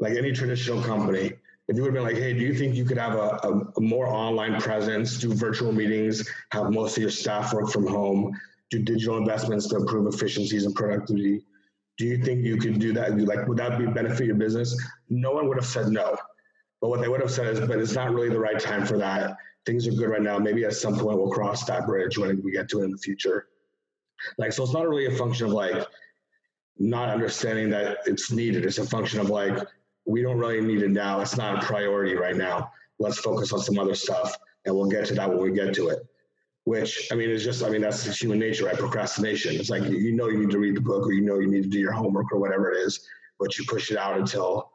like 0.00 0.16
any 0.16 0.32
traditional 0.32 0.82
company 0.82 1.32
if 1.68 1.76
you 1.76 1.82
would 1.82 1.94
have 1.94 2.04
been 2.04 2.14
like, 2.14 2.22
hey, 2.22 2.32
do 2.32 2.40
you 2.40 2.54
think 2.54 2.74
you 2.74 2.84
could 2.84 2.98
have 2.98 3.14
a, 3.14 3.40
a, 3.42 3.72
a, 3.76 3.80
more 3.80 4.06
online 4.06 4.60
presence, 4.60 5.18
do 5.18 5.34
virtual 5.34 5.72
meetings, 5.72 6.28
have 6.52 6.70
most 6.70 6.96
of 6.96 7.02
your 7.02 7.10
staff 7.10 7.52
work 7.52 7.70
from 7.70 7.86
home, 7.86 8.32
do 8.70 8.78
digital 8.80 9.16
investments 9.16 9.66
to 9.68 9.76
improve 9.76 10.12
efficiencies 10.12 10.64
and 10.64 10.74
productivity? 10.74 11.44
Do 11.98 12.04
you 12.04 12.22
think 12.22 12.44
you 12.44 12.56
could 12.56 12.78
do 12.78 12.92
that? 12.92 13.18
Like, 13.18 13.48
would 13.48 13.58
that 13.58 13.78
be 13.78 13.86
benefit 13.86 14.26
your 14.26 14.36
business? 14.36 14.76
No 15.08 15.32
one 15.32 15.48
would 15.48 15.56
have 15.56 15.66
said 15.66 15.88
no. 15.88 16.16
But 16.80 16.90
what 16.90 17.00
they 17.00 17.08
would 17.08 17.20
have 17.20 17.30
said 17.30 17.46
is, 17.46 17.60
but 17.60 17.78
it's 17.78 17.94
not 17.94 18.12
really 18.12 18.28
the 18.28 18.38
right 18.38 18.60
time 18.60 18.86
for 18.86 18.98
that. 18.98 19.36
Things 19.64 19.88
are 19.88 19.92
good 19.92 20.10
right 20.10 20.22
now. 20.22 20.38
Maybe 20.38 20.64
at 20.64 20.74
some 20.74 20.96
point 20.96 21.18
we'll 21.18 21.30
cross 21.30 21.64
that 21.64 21.86
bridge 21.86 22.18
when 22.18 22.40
we 22.44 22.52
get 22.52 22.68
to 22.70 22.82
it 22.82 22.84
in 22.84 22.92
the 22.92 22.98
future. 22.98 23.48
Like, 24.38 24.52
so 24.52 24.62
it's 24.62 24.72
not 24.72 24.88
really 24.88 25.06
a 25.06 25.16
function 25.16 25.46
of 25.46 25.52
like 25.52 25.84
not 26.78 27.08
understanding 27.08 27.70
that 27.70 27.98
it's 28.06 28.30
needed. 28.30 28.64
It's 28.64 28.78
a 28.78 28.86
function 28.86 29.18
of 29.18 29.30
like, 29.30 29.58
we 30.06 30.22
don't 30.22 30.38
really 30.38 30.60
need 30.60 30.82
it 30.82 30.90
now. 30.90 31.20
It's 31.20 31.36
not 31.36 31.62
a 31.62 31.66
priority 31.66 32.14
right 32.14 32.36
now. 32.36 32.70
Let's 32.98 33.18
focus 33.18 33.52
on 33.52 33.60
some 33.60 33.78
other 33.78 33.94
stuff 33.94 34.34
and 34.64 34.74
we'll 34.74 34.88
get 34.88 35.06
to 35.06 35.14
that 35.14 35.28
when 35.28 35.40
we 35.40 35.52
get 35.52 35.74
to 35.74 35.88
it. 35.88 36.06
Which, 36.64 37.08
I 37.12 37.14
mean, 37.14 37.30
it's 37.30 37.44
just, 37.44 37.62
I 37.62 37.68
mean, 37.68 37.80
that's 37.80 38.04
human 38.20 38.38
nature, 38.38 38.66
right? 38.66 38.76
Procrastination. 38.76 39.54
It's 39.54 39.70
like, 39.70 39.84
you 39.84 40.12
know, 40.12 40.28
you 40.28 40.38
need 40.38 40.50
to 40.50 40.58
read 40.58 40.76
the 40.76 40.80
book 40.80 41.06
or 41.06 41.12
you 41.12 41.20
know, 41.20 41.38
you 41.38 41.46
need 41.46 41.62
to 41.62 41.68
do 41.68 41.78
your 41.78 41.92
homework 41.92 42.32
or 42.32 42.38
whatever 42.38 42.72
it 42.72 42.78
is, 42.78 43.06
but 43.38 43.56
you 43.58 43.64
push 43.68 43.90
it 43.90 43.98
out 43.98 44.18
until 44.18 44.72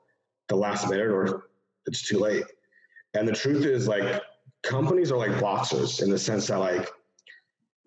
the 0.47 0.55
last 0.55 0.89
minute 0.89 1.07
or 1.07 1.49
it's 1.85 2.01
too 2.01 2.19
late. 2.19 2.45
And 3.13 3.27
the 3.27 3.33
truth 3.33 3.65
is, 3.65 3.87
like, 3.89 4.21
companies 4.63 5.11
are 5.11 5.17
like 5.17 5.37
boxers 5.41 6.01
in 6.01 6.09
the 6.09 6.19
sense 6.19 6.47
that, 6.47 6.59
like, 6.59 6.89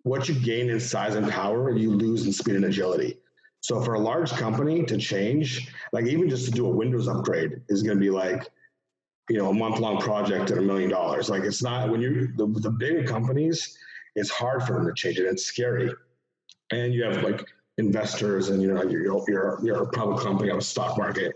what 0.03 0.29
you 0.29 0.35
gain 0.35 0.69
in 0.69 0.81
size 0.81 1.15
and 1.15 1.31
power, 1.31 1.75
you 1.75 1.91
lose 1.91 2.27
in 2.27 2.33
speed 2.33 2.57
and 2.57 2.67
agility. 2.67 3.19
So 3.65 3.81
for 3.81 3.95
a 3.95 3.99
large 3.99 4.31
company 4.33 4.85
to 4.85 4.99
change, 4.99 5.73
like 5.91 6.05
even 6.05 6.29
just 6.29 6.45
to 6.45 6.51
do 6.51 6.67
a 6.67 6.69
Windows 6.69 7.09
upgrade 7.09 7.63
is 7.71 7.83
going 7.83 7.97
to 7.97 8.01
be 8.01 8.11
like, 8.11 8.47
you 9.31 9.39
know, 9.39 9.49
a 9.49 9.55
month 9.55 9.79
long 9.79 9.99
project 9.99 10.51
at 10.51 10.59
a 10.59 10.61
million 10.61 10.91
dollars. 10.91 11.31
Like 11.31 11.45
it's 11.45 11.63
not 11.63 11.89
when 11.89 12.03
you 12.03 12.31
the, 12.37 12.47
the 12.61 12.71
big 12.71 13.07
companies, 13.07 13.79
it's 14.17 14.29
hard 14.29 14.65
for 14.65 14.75
them 14.75 14.85
to 14.85 14.93
change 14.93 15.19
it. 15.19 15.25
It's 15.25 15.47
scary, 15.47 15.91
and 16.73 16.93
you 16.93 17.05
have 17.05 17.23
like 17.23 17.43
investors 17.79 18.51
and 18.51 18.61
you 18.61 18.71
know 18.71 18.83
you're 18.83 19.25
you're 19.27 19.59
you're 19.63 19.83
a 19.83 19.89
public 19.89 20.23
company 20.23 20.51
on 20.51 20.59
the 20.59 20.65
stock 20.65 20.99
market. 20.99 21.35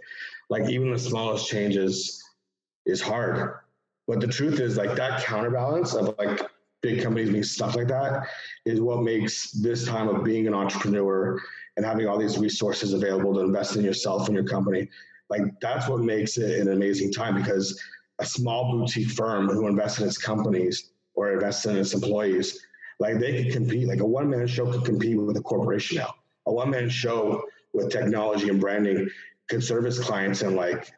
Like 0.51 0.69
even 0.69 0.93
the 0.93 0.99
smallest 0.99 1.49
changes 1.49 2.23
is 2.85 3.01
hard. 3.01 3.55
But 4.07 4.21
the 4.21 4.29
truth 4.29 4.61
is 4.61 4.77
like 4.77 4.97
that 4.97 5.25
counterbalance 5.25 5.95
of 5.95 6.15
like 6.19 6.43
big 6.83 7.03
companies 7.03 7.31
being 7.31 7.43
stuff 7.43 7.75
like 7.75 7.89
that 7.89 8.29
is 8.67 8.81
what 8.81 9.03
makes 9.03 9.51
this 9.53 9.87
time 9.87 10.09
of 10.09 10.25
being 10.25 10.47
an 10.47 10.55
entrepreneur 10.55 11.41
and 11.79 11.87
having 11.87 12.07
all 12.07 12.19
these 12.19 12.37
resources 12.37 12.93
available 12.93 13.33
to 13.33 13.41
invest 13.41 13.77
in 13.77 13.85
yourself 13.85 14.27
and 14.27 14.35
your 14.35 14.45
company 14.45 14.89
like 15.31 15.43
that's 15.61 15.89
what 15.89 16.01
makes 16.01 16.37
it 16.37 16.61
an 16.61 16.73
amazing 16.73 17.11
time 17.11 17.35
because 17.35 17.81
a 18.19 18.27
small 18.27 18.73
boutique 18.73 19.09
firm 19.11 19.49
who 19.49 19.67
invests 19.67 20.01
in 20.01 20.07
its 20.07 20.19
companies 20.19 20.91
or 21.15 21.33
invests 21.33 21.65
in 21.67 21.77
its 21.77 21.95
employees 21.95 22.67
like 22.99 23.19
they 23.19 23.45
could 23.45 23.53
compete 23.53 23.87
like 23.87 24.01
a 24.01 24.07
one-man 24.07 24.47
show 24.47 24.71
could 24.71 24.85
compete 24.85 25.17
with 25.17 25.37
a 25.37 25.41
corporation 25.41 25.99
now. 25.99 26.15
A 26.47 26.53
one-man 26.53 26.89
show 26.89 27.43
with 27.73 27.91
technology 27.91 28.49
and 28.49 28.61
branding 28.61 29.09
could 29.49 29.63
service 29.63 29.99
clients 30.01 30.43
in 30.43 30.57
like 30.57 30.91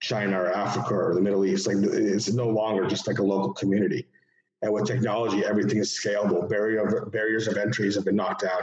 china 0.00 0.40
or 0.40 0.52
africa 0.52 0.94
or 0.94 1.14
the 1.14 1.20
middle 1.20 1.44
east. 1.44 1.66
Like 1.66 1.76
it's 1.78 2.32
no 2.32 2.48
longer 2.48 2.86
just 2.86 3.06
like 3.06 3.18
a 3.18 3.22
local 3.22 3.52
community. 3.52 4.06
And 4.62 4.72
with 4.72 4.86
technology 4.86 5.44
everything 5.44 5.78
is 5.78 5.90
scalable. 5.90 6.48
Barrier 6.48 7.06
barriers 7.12 7.48
of 7.48 7.56
entries 7.58 7.96
have 7.96 8.04
been 8.04 8.16
knocked 8.16 8.42
down 8.42 8.62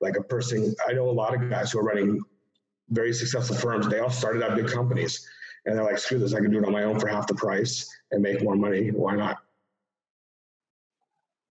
like 0.00 0.16
a 0.16 0.22
person, 0.22 0.74
I 0.88 0.92
know 0.92 1.08
a 1.08 1.12
lot 1.12 1.34
of 1.34 1.48
guys 1.50 1.72
who 1.72 1.78
are 1.78 1.84
running 1.84 2.20
very 2.88 3.12
successful 3.12 3.56
firms. 3.56 3.88
They 3.88 4.00
all 4.00 4.10
started 4.10 4.42
out 4.42 4.56
big 4.56 4.68
companies, 4.68 5.28
and 5.64 5.76
they're 5.76 5.84
like, 5.84 5.98
"Screw 5.98 6.18
this! 6.18 6.34
I 6.34 6.40
can 6.40 6.50
do 6.50 6.58
it 6.58 6.66
on 6.66 6.72
my 6.72 6.84
own 6.84 6.98
for 6.98 7.06
half 7.06 7.26
the 7.26 7.34
price 7.34 7.88
and 8.10 8.22
make 8.22 8.42
more 8.42 8.56
money. 8.56 8.90
Why 8.90 9.14
not?" 9.14 9.38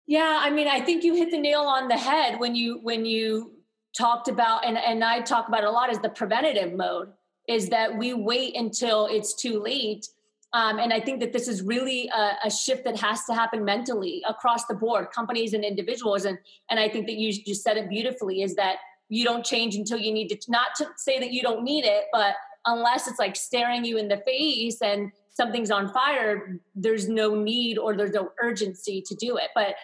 Yeah, 0.08 0.40
I 0.42 0.50
mean, 0.50 0.68
I 0.68 0.80
think 0.80 1.04
you 1.04 1.16
hit 1.16 1.32
the 1.32 1.40
nail 1.40 1.62
on 1.62 1.88
the 1.88 1.98
head 1.98 2.40
when 2.40 2.56
you 2.56 2.80
when 2.82 3.06
you 3.06 3.52
talked 3.96 4.28
about, 4.30 4.66
and 4.66 4.78
and 4.78 5.04
I 5.04 5.22
talk 5.22 5.48
about 5.48 5.64
a 5.64 5.70
lot, 5.70 5.92
is 5.92 6.00
the 6.00 6.10
preventative 6.10 6.74
mode. 6.74 7.10
Is 7.48 7.70
that 7.70 7.98
we 7.98 8.14
wait 8.14 8.56
until 8.56 9.08
it's 9.08 9.34
too 9.34 9.62
late 9.62 10.08
um, 10.54 10.80
and 10.80 10.94
I 10.94 11.00
think 11.00 11.20
that 11.20 11.34
this 11.34 11.48
is 11.48 11.62
really 11.62 12.10
a, 12.16 12.32
a, 12.46 12.52
shift 12.52 12.86
that 12.86 12.98
has 13.00 13.26
to 13.26 13.34
happen 13.34 13.66
mentally 13.66 14.24
across 14.28 14.66
the 14.66 14.74
board, 14.74 15.12
companies 15.12 15.54
and 15.54 15.64
individuals. 15.64 16.24
And 16.24 16.38
and 16.70 16.80
I 16.80 16.88
think 16.88 17.06
that 17.08 17.16
you 17.16 17.34
just 17.34 17.64
said 17.64 17.76
it 17.76 17.90
beautifully 17.90 18.42
is 18.42 18.56
that 18.56 18.78
you 19.10 19.26
don't 19.26 19.46
change 19.46 19.76
until 19.76 19.98
you 19.98 20.14
need 20.14 20.30
to. 20.30 20.38
Not 20.50 20.68
to 20.78 20.88
say 20.96 21.20
that 21.20 21.32
you 21.32 21.42
don't 21.42 21.64
need 21.64 21.84
it, 21.84 22.06
but 22.14 22.36
unless 22.66 23.08
it's 23.08 23.20
like 23.20 23.36
staring 23.36 23.84
you 23.84 23.98
in 23.98 24.08
the 24.08 24.22
face 24.26 24.82
and 24.82 25.12
something's 25.32 25.70
on 25.70 25.92
fire, 25.92 26.60
there's 26.76 27.10
no 27.10 27.36
need 27.36 27.78
or 27.78 27.96
there's 27.96 28.12
no 28.12 28.32
urgency 28.42 29.02
to 29.02 29.16
do 29.16 29.38
it. 29.38 29.50
But 29.54 29.76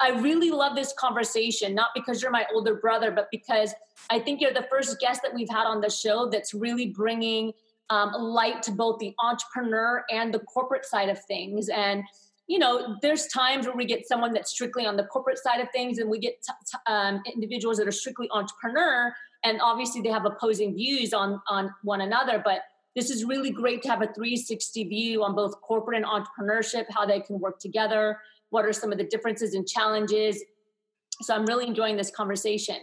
I 0.00 0.10
really 0.20 0.50
love 0.50 0.74
this 0.74 0.92
conversation, 0.98 1.74
not 1.74 1.90
because 1.94 2.20
you're 2.20 2.30
my 2.30 2.44
older 2.52 2.74
brother, 2.74 3.10
but 3.10 3.28
because 3.30 3.72
I 4.10 4.18
think 4.18 4.40
you're 4.40 4.52
the 4.52 4.66
first 4.70 4.98
guest 5.00 5.22
that 5.22 5.32
we've 5.32 5.48
had 5.48 5.66
on 5.66 5.80
the 5.80 5.90
show 5.90 6.28
that's 6.28 6.54
really 6.54 6.86
bringing 6.86 7.52
um, 7.90 8.12
light 8.12 8.62
to 8.64 8.72
both 8.72 8.98
the 8.98 9.14
entrepreneur 9.22 10.04
and 10.10 10.32
the 10.32 10.40
corporate 10.40 10.84
side 10.84 11.08
of 11.08 11.22
things. 11.24 11.68
And 11.68 12.04
you 12.46 12.58
know, 12.58 12.96
there's 13.02 13.26
times 13.26 13.66
where 13.66 13.76
we 13.76 13.84
get 13.84 14.08
someone 14.08 14.32
that's 14.32 14.50
strictly 14.50 14.86
on 14.86 14.96
the 14.96 15.04
corporate 15.04 15.38
side 15.38 15.60
of 15.60 15.68
things, 15.70 15.98
and 15.98 16.08
we 16.08 16.18
get 16.18 16.42
t- 16.42 16.52
t- 16.66 16.78
um, 16.92 17.22
individuals 17.34 17.76
that 17.76 17.86
are 17.86 17.92
strictly 17.92 18.28
entrepreneur, 18.32 19.14
and 19.44 19.60
obviously 19.60 20.00
they 20.00 20.08
have 20.08 20.24
opposing 20.24 20.74
views 20.74 21.12
on 21.12 21.40
on 21.48 21.74
one 21.82 22.00
another. 22.00 22.40
But 22.42 22.62
this 22.96 23.10
is 23.10 23.24
really 23.24 23.50
great 23.50 23.82
to 23.82 23.88
have 23.90 24.00
a 24.00 24.06
360 24.06 24.84
view 24.84 25.22
on 25.22 25.34
both 25.34 25.60
corporate 25.60 26.02
and 26.02 26.06
entrepreneurship, 26.06 26.86
how 26.88 27.04
they 27.04 27.20
can 27.20 27.38
work 27.38 27.60
together, 27.60 28.18
what 28.50 28.64
are 28.64 28.72
some 28.72 28.92
of 28.92 28.98
the 28.98 29.04
differences 29.04 29.54
and 29.54 29.68
challenges. 29.68 30.42
So 31.20 31.34
I'm 31.34 31.44
really 31.46 31.66
enjoying 31.66 31.96
this 31.96 32.10
conversation. 32.10 32.76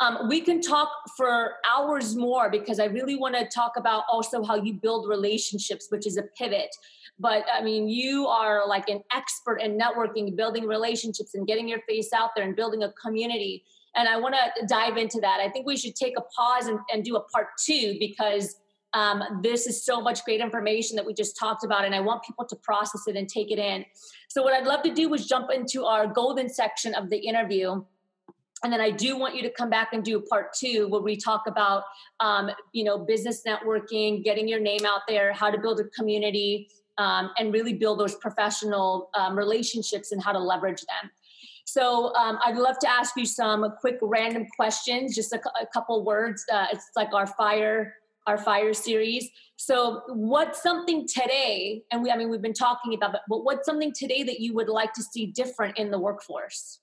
Um, 0.00 0.28
we 0.28 0.40
can 0.40 0.60
talk 0.60 0.88
for 1.16 1.54
hours 1.68 2.14
more 2.14 2.50
because 2.50 2.78
I 2.78 2.84
really 2.84 3.16
want 3.16 3.34
to 3.34 3.46
talk 3.46 3.72
about 3.76 4.04
also 4.08 4.44
how 4.44 4.54
you 4.54 4.74
build 4.74 5.08
relationships, 5.08 5.88
which 5.90 6.06
is 6.06 6.16
a 6.16 6.22
pivot. 6.22 6.74
But 7.18 7.44
I 7.52 7.62
mean, 7.62 7.88
you 7.88 8.26
are 8.28 8.66
like 8.68 8.88
an 8.88 9.02
expert 9.12 9.56
in 9.56 9.76
networking, 9.76 10.36
building 10.36 10.66
relationships, 10.66 11.34
and 11.34 11.46
getting 11.46 11.68
your 11.68 11.80
face 11.88 12.12
out 12.12 12.30
there 12.36 12.44
and 12.44 12.54
building 12.54 12.84
a 12.84 12.92
community. 12.92 13.64
And 13.96 14.08
I 14.08 14.16
want 14.18 14.36
to 14.36 14.66
dive 14.66 14.96
into 14.96 15.20
that. 15.20 15.40
I 15.40 15.48
think 15.48 15.66
we 15.66 15.76
should 15.76 15.96
take 15.96 16.16
a 16.16 16.22
pause 16.22 16.68
and, 16.68 16.78
and 16.92 17.02
do 17.02 17.16
a 17.16 17.20
part 17.20 17.48
two 17.58 17.96
because 17.98 18.54
um, 18.94 19.40
this 19.42 19.66
is 19.66 19.84
so 19.84 20.00
much 20.00 20.24
great 20.24 20.40
information 20.40 20.96
that 20.96 21.04
we 21.04 21.12
just 21.12 21.36
talked 21.36 21.64
about, 21.64 21.84
and 21.84 21.94
I 21.94 22.00
want 22.00 22.22
people 22.22 22.46
to 22.46 22.56
process 22.56 23.02
it 23.06 23.16
and 23.16 23.28
take 23.28 23.50
it 23.50 23.58
in. 23.58 23.84
So, 24.28 24.42
what 24.42 24.54
I'd 24.54 24.66
love 24.66 24.82
to 24.84 24.94
do 24.94 25.12
is 25.12 25.26
jump 25.26 25.50
into 25.50 25.84
our 25.84 26.06
golden 26.06 26.48
section 26.48 26.94
of 26.94 27.10
the 27.10 27.18
interview 27.18 27.84
and 28.64 28.72
then 28.72 28.80
I 28.80 28.90
do 28.90 29.16
want 29.16 29.36
you 29.36 29.42
to 29.42 29.50
come 29.50 29.70
back 29.70 29.92
and 29.92 30.04
do 30.04 30.20
part 30.20 30.52
two 30.52 30.88
where 30.88 31.00
we 31.00 31.16
talk 31.16 31.44
about, 31.46 31.84
um, 32.20 32.50
you 32.72 32.84
know, 32.84 32.98
business 32.98 33.42
networking, 33.46 34.24
getting 34.24 34.48
your 34.48 34.60
name 34.60 34.84
out 34.84 35.02
there, 35.06 35.32
how 35.32 35.50
to 35.50 35.58
build 35.58 35.80
a 35.80 35.84
community, 35.84 36.68
um, 36.98 37.30
and 37.38 37.52
really 37.52 37.72
build 37.72 38.00
those 38.00 38.16
professional 38.16 39.10
um, 39.14 39.36
relationships 39.38 40.12
and 40.12 40.22
how 40.22 40.32
to 40.32 40.38
leverage 40.38 40.80
them. 40.80 41.10
So 41.64 42.14
um, 42.14 42.38
I'd 42.44 42.56
love 42.56 42.78
to 42.80 42.88
ask 42.88 43.16
you 43.16 43.26
some 43.26 43.64
quick 43.80 43.98
random 44.02 44.46
questions, 44.56 45.14
just 45.14 45.32
a, 45.32 45.40
a 45.60 45.66
couple 45.72 46.02
words. 46.04 46.44
Uh, 46.50 46.66
it's 46.72 46.90
like 46.96 47.12
our 47.12 47.26
fire, 47.26 47.94
our 48.26 48.38
fire 48.38 48.74
series. 48.74 49.28
So 49.56 50.02
what's 50.08 50.62
something 50.62 51.06
today, 51.06 51.82
and 51.92 52.02
we, 52.02 52.10
I 52.10 52.16
mean, 52.16 52.30
we've 52.30 52.42
been 52.42 52.54
talking 52.54 52.94
about, 52.94 53.14
but 53.28 53.44
what's 53.44 53.66
something 53.66 53.92
today 53.92 54.22
that 54.24 54.40
you 54.40 54.54
would 54.54 54.68
like 54.68 54.92
to 54.94 55.02
see 55.02 55.26
different 55.26 55.78
in 55.78 55.90
the 55.90 55.98
workforce? 55.98 56.80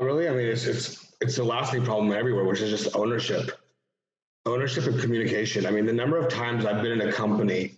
Oh, 0.00 0.04
really, 0.04 0.28
I 0.28 0.32
mean, 0.32 0.46
it's 0.46 0.64
it's 0.64 1.12
it's 1.20 1.36
the 1.36 1.44
lasting 1.44 1.84
problem 1.84 2.12
everywhere, 2.12 2.44
which 2.44 2.60
is 2.60 2.70
just 2.70 2.94
ownership, 2.94 3.50
ownership 4.46 4.86
and 4.86 5.00
communication. 5.00 5.66
I 5.66 5.70
mean, 5.70 5.86
the 5.86 5.92
number 5.92 6.18
of 6.18 6.32
times 6.32 6.64
I've 6.64 6.82
been 6.82 7.00
in 7.00 7.08
a 7.08 7.12
company, 7.12 7.74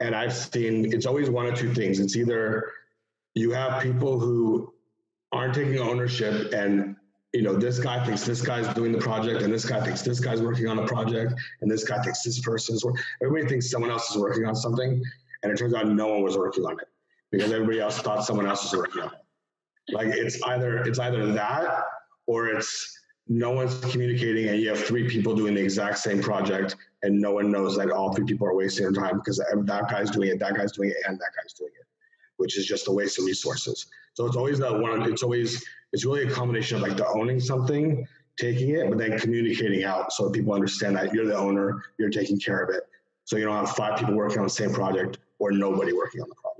and 0.00 0.14
I've 0.14 0.34
seen 0.34 0.92
it's 0.92 1.06
always 1.06 1.28
one 1.28 1.46
of 1.46 1.54
two 1.54 1.74
things. 1.74 2.00
It's 2.00 2.16
either 2.16 2.72
you 3.34 3.50
have 3.50 3.82
people 3.82 4.18
who 4.18 4.72
aren't 5.32 5.54
taking 5.54 5.78
ownership 5.78 6.52
and 6.52 6.96
you 7.32 7.42
know 7.42 7.56
this 7.56 7.80
guy 7.80 8.04
thinks 8.06 8.24
this 8.24 8.40
guy's 8.40 8.72
doing 8.74 8.92
the 8.92 8.98
project 8.98 9.42
and 9.42 9.52
this 9.52 9.64
guy 9.64 9.84
thinks 9.84 10.02
this 10.02 10.20
guy's 10.20 10.40
working 10.40 10.68
on 10.68 10.76
the 10.76 10.86
project 10.86 11.34
and 11.60 11.70
this 11.70 11.82
guy 11.82 12.00
thinks 12.02 12.22
this 12.22 12.38
person's 12.38 12.84
working 12.84 13.02
everybody 13.20 13.48
thinks 13.48 13.68
someone 13.68 13.90
else 13.90 14.08
is 14.12 14.16
working 14.16 14.46
on 14.46 14.54
something 14.54 15.02
and 15.42 15.52
it 15.52 15.58
turns 15.58 15.74
out 15.74 15.88
no 15.88 16.06
one 16.06 16.22
was 16.22 16.38
working 16.38 16.64
on 16.64 16.74
it 16.74 16.86
because 17.32 17.50
everybody 17.50 17.80
else 17.80 17.98
thought 17.98 18.24
someone 18.24 18.46
else 18.46 18.62
was 18.62 18.78
working 18.78 19.02
on 19.02 19.08
it 19.08 19.23
like 19.92 20.08
it's 20.08 20.42
either 20.42 20.78
it's 20.78 20.98
either 20.98 21.32
that 21.32 21.84
or 22.26 22.48
it's 22.48 22.98
no 23.28 23.50
one's 23.50 23.78
communicating 23.90 24.48
and 24.48 24.60
you 24.60 24.68
have 24.68 24.82
three 24.82 25.08
people 25.08 25.34
doing 25.34 25.54
the 25.54 25.60
exact 25.60 25.98
same 25.98 26.22
project 26.22 26.76
and 27.02 27.20
no 27.20 27.32
one 27.32 27.50
knows 27.50 27.76
that 27.76 27.90
all 27.90 28.12
three 28.12 28.24
people 28.24 28.46
are 28.46 28.54
wasting 28.54 28.84
their 28.84 28.92
time 28.92 29.18
because 29.18 29.38
that 29.38 29.88
guy's 29.90 30.10
doing 30.10 30.30
it, 30.30 30.38
that 30.38 30.56
guy's 30.56 30.72
doing 30.72 30.90
it, 30.90 30.96
and 31.06 31.18
that 31.18 31.30
guy's 31.36 31.52
doing 31.52 31.70
it, 31.78 31.86
which 32.36 32.58
is 32.58 32.66
just 32.66 32.88
a 32.88 32.92
waste 32.92 33.18
of 33.18 33.26
resources. 33.26 33.86
So 34.14 34.26
it's 34.26 34.36
always 34.36 34.58
that 34.60 34.78
one, 34.78 35.10
it's 35.10 35.22
always, 35.22 35.64
it's 35.92 36.04
really 36.04 36.24
a 36.24 36.30
combination 36.30 36.76
of 36.76 36.82
like 36.82 36.96
the 36.96 37.06
owning 37.08 37.40
something, 37.40 38.06
taking 38.38 38.70
it, 38.70 38.88
but 38.88 38.98
then 38.98 39.18
communicating 39.18 39.84
out 39.84 40.12
so 40.12 40.30
people 40.30 40.54
understand 40.54 40.96
that 40.96 41.12
you're 41.12 41.26
the 41.26 41.36
owner, 41.36 41.84
you're 41.98 42.10
taking 42.10 42.38
care 42.38 42.62
of 42.62 42.74
it, 42.74 42.84
So 43.24 43.36
you 43.36 43.44
don't 43.44 43.66
have 43.66 43.76
five 43.76 43.98
people 43.98 44.14
working 44.14 44.38
on 44.38 44.44
the 44.44 44.50
same 44.50 44.72
project 44.72 45.18
or 45.38 45.52
nobody 45.52 45.92
working 45.92 46.22
on 46.22 46.28
the 46.28 46.34
project. 46.36 46.53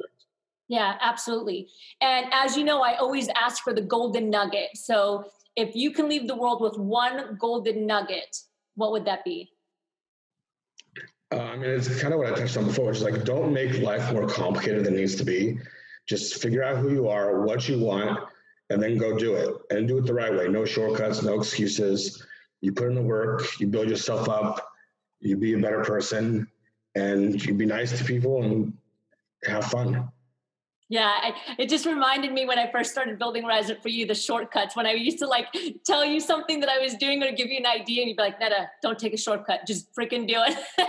Yeah, 0.69 0.95
absolutely. 1.01 1.69
And 2.01 2.27
as 2.33 2.57
you 2.57 2.65
know, 2.65 2.83
I 2.83 2.97
always 2.97 3.29
ask 3.29 3.63
for 3.63 3.75
the 3.75 3.83
golden 3.83 4.31
nugget. 4.31 4.71
So 4.75 5.27
if 5.57 5.77
you 5.77 5.91
can 5.91 6.09
leave 6.09 6.27
the 6.27 6.37
world 6.37 6.61
with 6.63 6.79
one 6.79 7.37
golden 7.39 7.87
nugget, 7.87 8.37
what 8.75 8.93
would 8.93 9.05
that 9.05 9.25
be? 9.25 9.51
Uh, 11.33 11.41
I 11.41 11.57
mean, 11.57 11.71
it's 11.71 12.01
kind 12.01 12.15
of 12.15 12.21
what 12.21 12.33
I 12.33 12.35
touched 12.35 12.57
on 12.57 12.67
before, 12.67 12.87
which 12.87 12.99
is 12.99 13.03
like, 13.03 13.25
don't 13.25 13.53
make 13.53 13.79
life 13.81 14.13
more 14.13 14.29
complicated 14.29 14.85
than 14.85 14.95
it 14.95 14.99
needs 14.99 15.17
to 15.17 15.25
be. 15.25 15.59
Just 16.07 16.41
figure 16.41 16.63
out 16.63 16.79
who 16.79 16.93
you 16.93 17.09
are, 17.09 17.43
what 17.43 17.69
you 17.69 17.79
want, 17.79 18.21
and 18.71 18.83
then 18.83 18.99
go 18.99 19.19
do 19.19 19.35
it 19.35 19.55
and 19.71 19.89
do 19.89 19.99
it 19.99 20.07
the 20.07 20.15
right 20.15 20.33
way. 20.33 20.49
No 20.49 20.65
shortcuts, 20.65 21.23
no 21.23 21.39
excuses. 21.39 22.25
You 22.61 22.73
put 22.73 22.89
in 22.89 22.95
the 22.95 23.03
work, 23.03 23.43
you 23.59 23.67
build 23.67 23.89
yourself 23.89 24.29
up, 24.29 24.67
you 25.21 25.37
be 25.37 25.55
a 25.55 25.59
better 25.59 25.83
person, 25.83 26.47
and 26.95 27.45
you 27.45 27.55
be 27.55 27.67
nice 27.67 27.97
to 27.99 28.05
people 28.05 28.43
and 28.43 28.73
have 29.45 29.65
fun. 29.67 30.09
Yeah, 30.91 31.07
I, 31.09 31.35
it 31.59 31.71
just 31.71 31.87
reminded 31.87 32.33
me 32.33 32.45
when 32.45 32.59
I 32.59 32.71
first 32.71 32.93
started 32.93 33.19
building 33.19 33.47
Rise 33.47 33.71
Up 33.71 33.83
for 33.83 33.89
You, 33.89 34.07
the 34.07 34.15
shortcuts. 34.15 34.77
When 34.77 34.85
I 34.87 34.93
used 34.93 35.19
to 35.21 35.27
like 35.27 35.47
tell 35.87 36.05
you 36.05 36.21
something 36.21 36.61
that 36.61 36.69
I 36.69 36.79
was 36.79 36.95
doing 36.95 37.23
or 37.23 37.33
give 37.33 37.49
you 37.49 37.57
an 37.57 37.67
idea, 37.67 38.03
and 38.03 38.11
you'd 38.11 38.19
be 38.19 38.23
like, 38.23 38.39
Netta, 38.39 38.69
don't 38.83 38.99
take 38.99 39.15
a 39.15 39.17
shortcut, 39.17 39.67
just 39.67 39.95
freaking 39.95 40.29
do 40.29 40.37
it. 40.37 40.59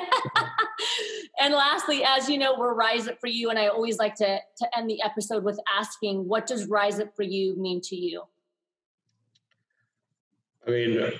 and 1.39 1.53
lastly, 1.53 2.03
as 2.05 2.27
you 2.27 2.37
know, 2.37 2.55
we're 2.57 2.73
Rise 2.73 3.07
Up 3.07 3.21
for 3.21 3.27
You, 3.27 3.49
and 3.49 3.57
I 3.57 3.67
always 3.67 3.97
like 3.97 4.15
to 4.15 4.39
to 4.57 4.77
end 4.77 4.89
the 4.89 5.01
episode 5.01 5.45
with 5.45 5.57
asking, 5.73 6.27
what 6.27 6.45
does 6.45 6.67
Rise 6.67 6.99
Up 6.99 7.15
for 7.15 7.23
You 7.23 7.55
mean 7.57 7.79
to 7.85 7.95
you? 7.95 8.23
I 10.67 10.71
mean, 10.71 11.11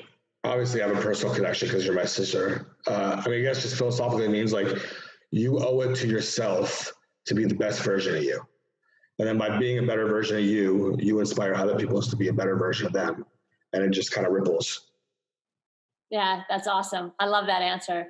obviously, 0.43 0.83
I 0.83 0.87
have 0.89 0.97
a 0.97 1.01
personal 1.01 1.33
connection 1.33 1.69
because 1.69 1.85
you're 1.85 1.95
my 1.95 2.05
sister. 2.05 2.75
Uh, 2.87 3.21
I 3.25 3.29
mean, 3.29 3.39
I 3.39 3.43
guess 3.43 3.61
just 3.61 3.77
philosophically, 3.77 4.25
it 4.25 4.31
means 4.31 4.51
like 4.51 4.67
you 5.31 5.59
owe 5.59 5.79
it 5.81 5.95
to 5.95 6.07
yourself 6.07 6.91
to 7.25 7.33
be 7.33 7.45
the 7.45 7.55
best 7.55 7.81
version 7.81 8.17
of 8.17 8.23
you 8.23 8.45
and 9.19 9.27
then 9.27 9.37
by 9.37 9.57
being 9.57 9.79
a 9.79 9.83
better 9.83 10.07
version 10.07 10.37
of 10.37 10.43
you, 10.43 10.95
you 10.99 11.19
inspire 11.19 11.53
other 11.53 11.75
people 11.75 12.01
to 12.01 12.15
be 12.15 12.27
a 12.27 12.33
better 12.33 12.55
version 12.55 12.87
of 12.87 12.93
them. 12.93 13.25
And 13.73 13.83
it 13.83 13.89
just 13.89 14.11
kind 14.11 14.27
of 14.27 14.33
ripples. 14.33 14.91
Yeah, 16.09 16.43
that's 16.49 16.67
awesome. 16.67 17.13
I 17.19 17.25
love 17.25 17.45
that 17.47 17.61
answer. 17.61 18.07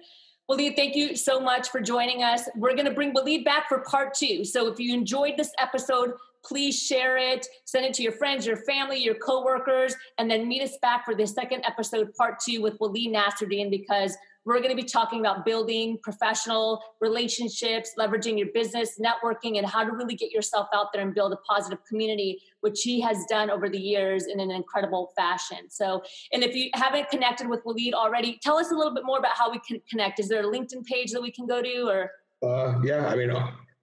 Waleed, 0.50 0.76
thank 0.76 0.96
you 0.96 1.15
so 1.15 1.39
much 1.39 1.70
for 1.70 1.82
joining 1.82 2.22
us. 2.22 2.48
We're 2.56 2.74
going 2.74 2.86
to 2.86 2.94
bring 2.94 3.13
Waleed 3.13 3.46
back 3.46 3.68
for 3.68 3.80
part 3.80 4.13
two. 4.13 4.44
So 4.46 4.68
if 4.68 4.80
you 4.80 4.94
enjoyed 4.94 5.38
this 5.38 5.52
episode, 5.60 6.13
please 6.44 6.80
share 6.80 7.18
it, 7.18 7.48
send 7.65 7.86
it 7.86 7.94
to 7.96 8.04
your 8.04 8.12
friends, 8.12 8.46
your 8.46 8.58
family, 8.58 9.00
your 9.00 9.15
coworkers, 9.15 9.96
and 10.20 10.30
then 10.30 10.48
meet 10.48 10.62
us 10.62 10.78
back 10.84 11.04
for 11.04 11.15
the 11.15 11.26
second 11.26 11.63
episode, 11.65 12.13
part 12.13 12.36
two, 12.39 12.62
with 12.62 12.78
Waleed 12.78 13.12
Nasruddin, 13.12 13.72
because 13.72 14.15
we're 14.46 14.60
going 14.60 14.70
to 14.70 14.76
be 14.76 14.88
talking 14.88 15.20
about 15.20 15.44
building 15.44 15.98
professional 16.04 16.82
relationships, 17.02 17.92
leveraging 17.98 18.38
your 18.38 18.50
business, 18.54 19.00
networking, 19.00 19.58
and 19.58 19.66
how 19.66 19.84
to 19.84 19.92
really 19.92 20.16
get 20.16 20.32
yourself 20.32 20.68
out 20.74 20.94
there 20.94 21.02
and 21.02 21.16
build 21.16 21.34
a 21.34 21.38
positive 21.38 21.80
community, 21.88 22.40
which 22.62 22.82
he 22.84 23.02
has 23.02 23.26
done 23.28 23.50
over 23.50 23.68
the 23.70 23.80
years 23.80 24.28
in 24.28 24.40
an 24.40 24.52
incredible 24.52 25.12
fashion. 25.16 25.70
So, 25.70 26.04
and 26.32 26.44
if 26.44 26.56
you 26.56 26.70
haven't 26.76 27.10
connected 27.10 27.50
with 27.50 27.64
Waleed 27.64 27.94
already, 27.94 28.40
tell 28.42 28.58
us 28.58 28.72
a 28.72 28.76
little 28.76 28.94
bit 28.94 29.04
more 29.04 29.18
about 29.18 29.36
how 29.36 29.52
we 29.52 29.60
can 29.68 29.82
connect. 29.90 30.20
Is 30.20 30.30
there 30.30 30.42
a 30.42 30.46
LinkedIn 30.46 30.86
page 30.86 31.12
that 31.12 31.22
we 31.22 31.32
can 31.32 31.48
go 31.48 31.62
to 31.62 31.88
or? 31.88 32.12
Uh, 32.48 32.80
yeah, 32.84 33.08
I 33.08 33.16
mean, 33.16 33.32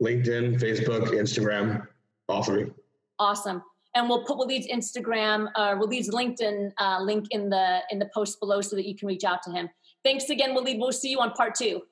LinkedIn, 0.00 0.60
Facebook, 0.60 1.08
Instagram, 1.08 1.86
all 2.28 2.44
three. 2.44 2.70
Awesome 3.18 3.62
and 3.94 4.08
we'll 4.08 4.24
put 4.24 4.38
Waleed's 4.38 4.66
Instagram, 4.68 5.48
uh, 5.54 5.74
Waleed's 5.74 6.08
LinkedIn 6.08 6.72
uh, 6.78 7.02
link 7.02 7.26
in 7.30 7.50
the 7.50 7.80
in 7.90 7.98
the 7.98 8.08
post 8.14 8.40
below 8.40 8.60
so 8.60 8.76
that 8.76 8.86
you 8.86 8.96
can 8.96 9.08
reach 9.08 9.24
out 9.24 9.42
to 9.42 9.50
him. 9.50 9.68
Thanks 10.04 10.30
again, 10.30 10.54
Waleed. 10.54 10.78
We'll 10.78 10.92
see 10.92 11.10
you 11.10 11.20
on 11.20 11.32
part 11.32 11.54
two. 11.54 11.82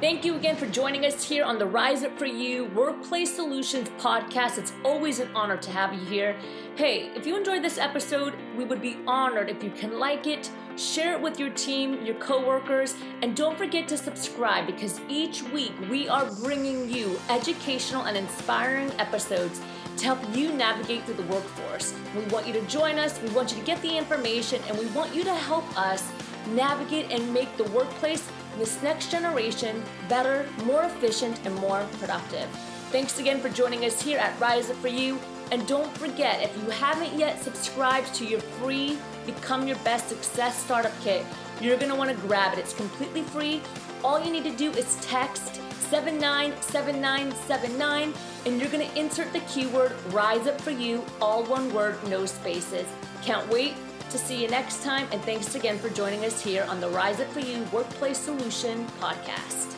Thank 0.00 0.24
you 0.24 0.36
again 0.36 0.54
for 0.54 0.66
joining 0.66 1.04
us 1.04 1.24
here 1.24 1.44
on 1.44 1.58
the 1.58 1.66
Rise 1.66 2.04
Up 2.04 2.16
For 2.16 2.26
You 2.26 2.66
Workplace 2.66 3.34
Solutions 3.34 3.88
podcast. 3.98 4.56
It's 4.56 4.72
always 4.84 5.18
an 5.18 5.28
honor 5.34 5.56
to 5.56 5.70
have 5.72 5.92
you 5.92 6.04
here. 6.04 6.36
Hey, 6.76 7.10
if 7.16 7.26
you 7.26 7.36
enjoyed 7.36 7.64
this 7.64 7.78
episode, 7.78 8.34
we 8.56 8.64
would 8.64 8.80
be 8.80 8.96
honored 9.08 9.50
if 9.50 9.60
you 9.60 9.70
can 9.70 9.98
like 9.98 10.28
it, 10.28 10.48
share 10.76 11.14
it 11.14 11.20
with 11.20 11.40
your 11.40 11.50
team, 11.50 12.04
your 12.06 12.14
coworkers, 12.16 12.94
and 13.22 13.34
don't 13.34 13.58
forget 13.58 13.88
to 13.88 13.96
subscribe 13.96 14.66
because 14.66 15.00
each 15.08 15.42
week 15.42 15.72
we 15.90 16.08
are 16.08 16.30
bringing 16.44 16.88
you 16.88 17.18
educational 17.28 18.04
and 18.04 18.16
inspiring 18.16 18.92
episodes 19.00 19.60
to 19.98 20.04
help 20.04 20.36
you 20.36 20.52
navigate 20.52 21.04
through 21.04 21.14
the 21.14 21.22
workforce. 21.24 21.94
We 22.16 22.22
want 22.32 22.46
you 22.46 22.52
to 22.54 22.62
join 22.62 22.98
us, 22.98 23.20
we 23.22 23.30
want 23.30 23.52
you 23.52 23.58
to 23.58 23.64
get 23.64 23.80
the 23.82 23.96
information, 23.96 24.62
and 24.68 24.78
we 24.78 24.86
want 24.86 25.14
you 25.14 25.24
to 25.24 25.34
help 25.34 25.64
us 25.78 26.10
navigate 26.54 27.10
and 27.10 27.32
make 27.34 27.54
the 27.56 27.64
workplace 27.64 28.26
this 28.58 28.82
next 28.82 29.10
generation 29.10 29.82
better, 30.08 30.48
more 30.64 30.84
efficient, 30.84 31.38
and 31.44 31.54
more 31.56 31.86
productive. 32.00 32.48
Thanks 32.90 33.18
again 33.18 33.40
for 33.40 33.48
joining 33.48 33.84
us 33.84 34.00
here 34.00 34.18
at 34.18 34.38
Rise 34.40 34.70
Up 34.70 34.76
For 34.76 34.88
You. 34.88 35.18
And 35.50 35.66
don't 35.66 35.94
forget, 35.96 36.42
if 36.42 36.56
you 36.62 36.70
haven't 36.70 37.18
yet 37.18 37.42
subscribed 37.42 38.14
to 38.14 38.24
your 38.24 38.40
free 38.40 38.98
Become 39.26 39.66
Your 39.66 39.76
Best 39.78 40.08
Success 40.08 40.56
Startup 40.62 40.92
Kit, 41.00 41.24
you're 41.60 41.76
gonna 41.76 41.96
wanna 41.96 42.14
grab 42.14 42.52
it. 42.52 42.58
It's 42.58 42.74
completely 42.74 43.22
free. 43.22 43.62
All 44.04 44.22
you 44.22 44.30
need 44.30 44.44
to 44.44 44.56
do 44.56 44.70
is 44.72 44.96
text 45.02 45.60
797979 45.90 48.14
and 48.46 48.60
you're 48.60 48.70
going 48.70 48.88
to 48.88 48.98
insert 48.98 49.32
the 49.32 49.40
keyword 49.40 49.92
rise 50.10 50.46
up 50.46 50.60
for 50.60 50.70
you 50.70 51.04
all 51.20 51.42
one 51.44 51.72
word 51.72 51.96
no 52.08 52.26
spaces. 52.26 52.86
Can't 53.22 53.48
wait 53.48 53.74
to 54.10 54.18
see 54.18 54.42
you 54.42 54.48
next 54.48 54.82
time 54.82 55.06
and 55.12 55.22
thanks 55.22 55.54
again 55.54 55.78
for 55.78 55.88
joining 55.90 56.24
us 56.24 56.40
here 56.40 56.66
on 56.68 56.80
the 56.80 56.88
rise 56.90 57.20
up 57.20 57.28
for 57.28 57.40
you 57.40 57.62
workplace 57.72 58.18
solution 58.18 58.86
podcast 59.00 59.77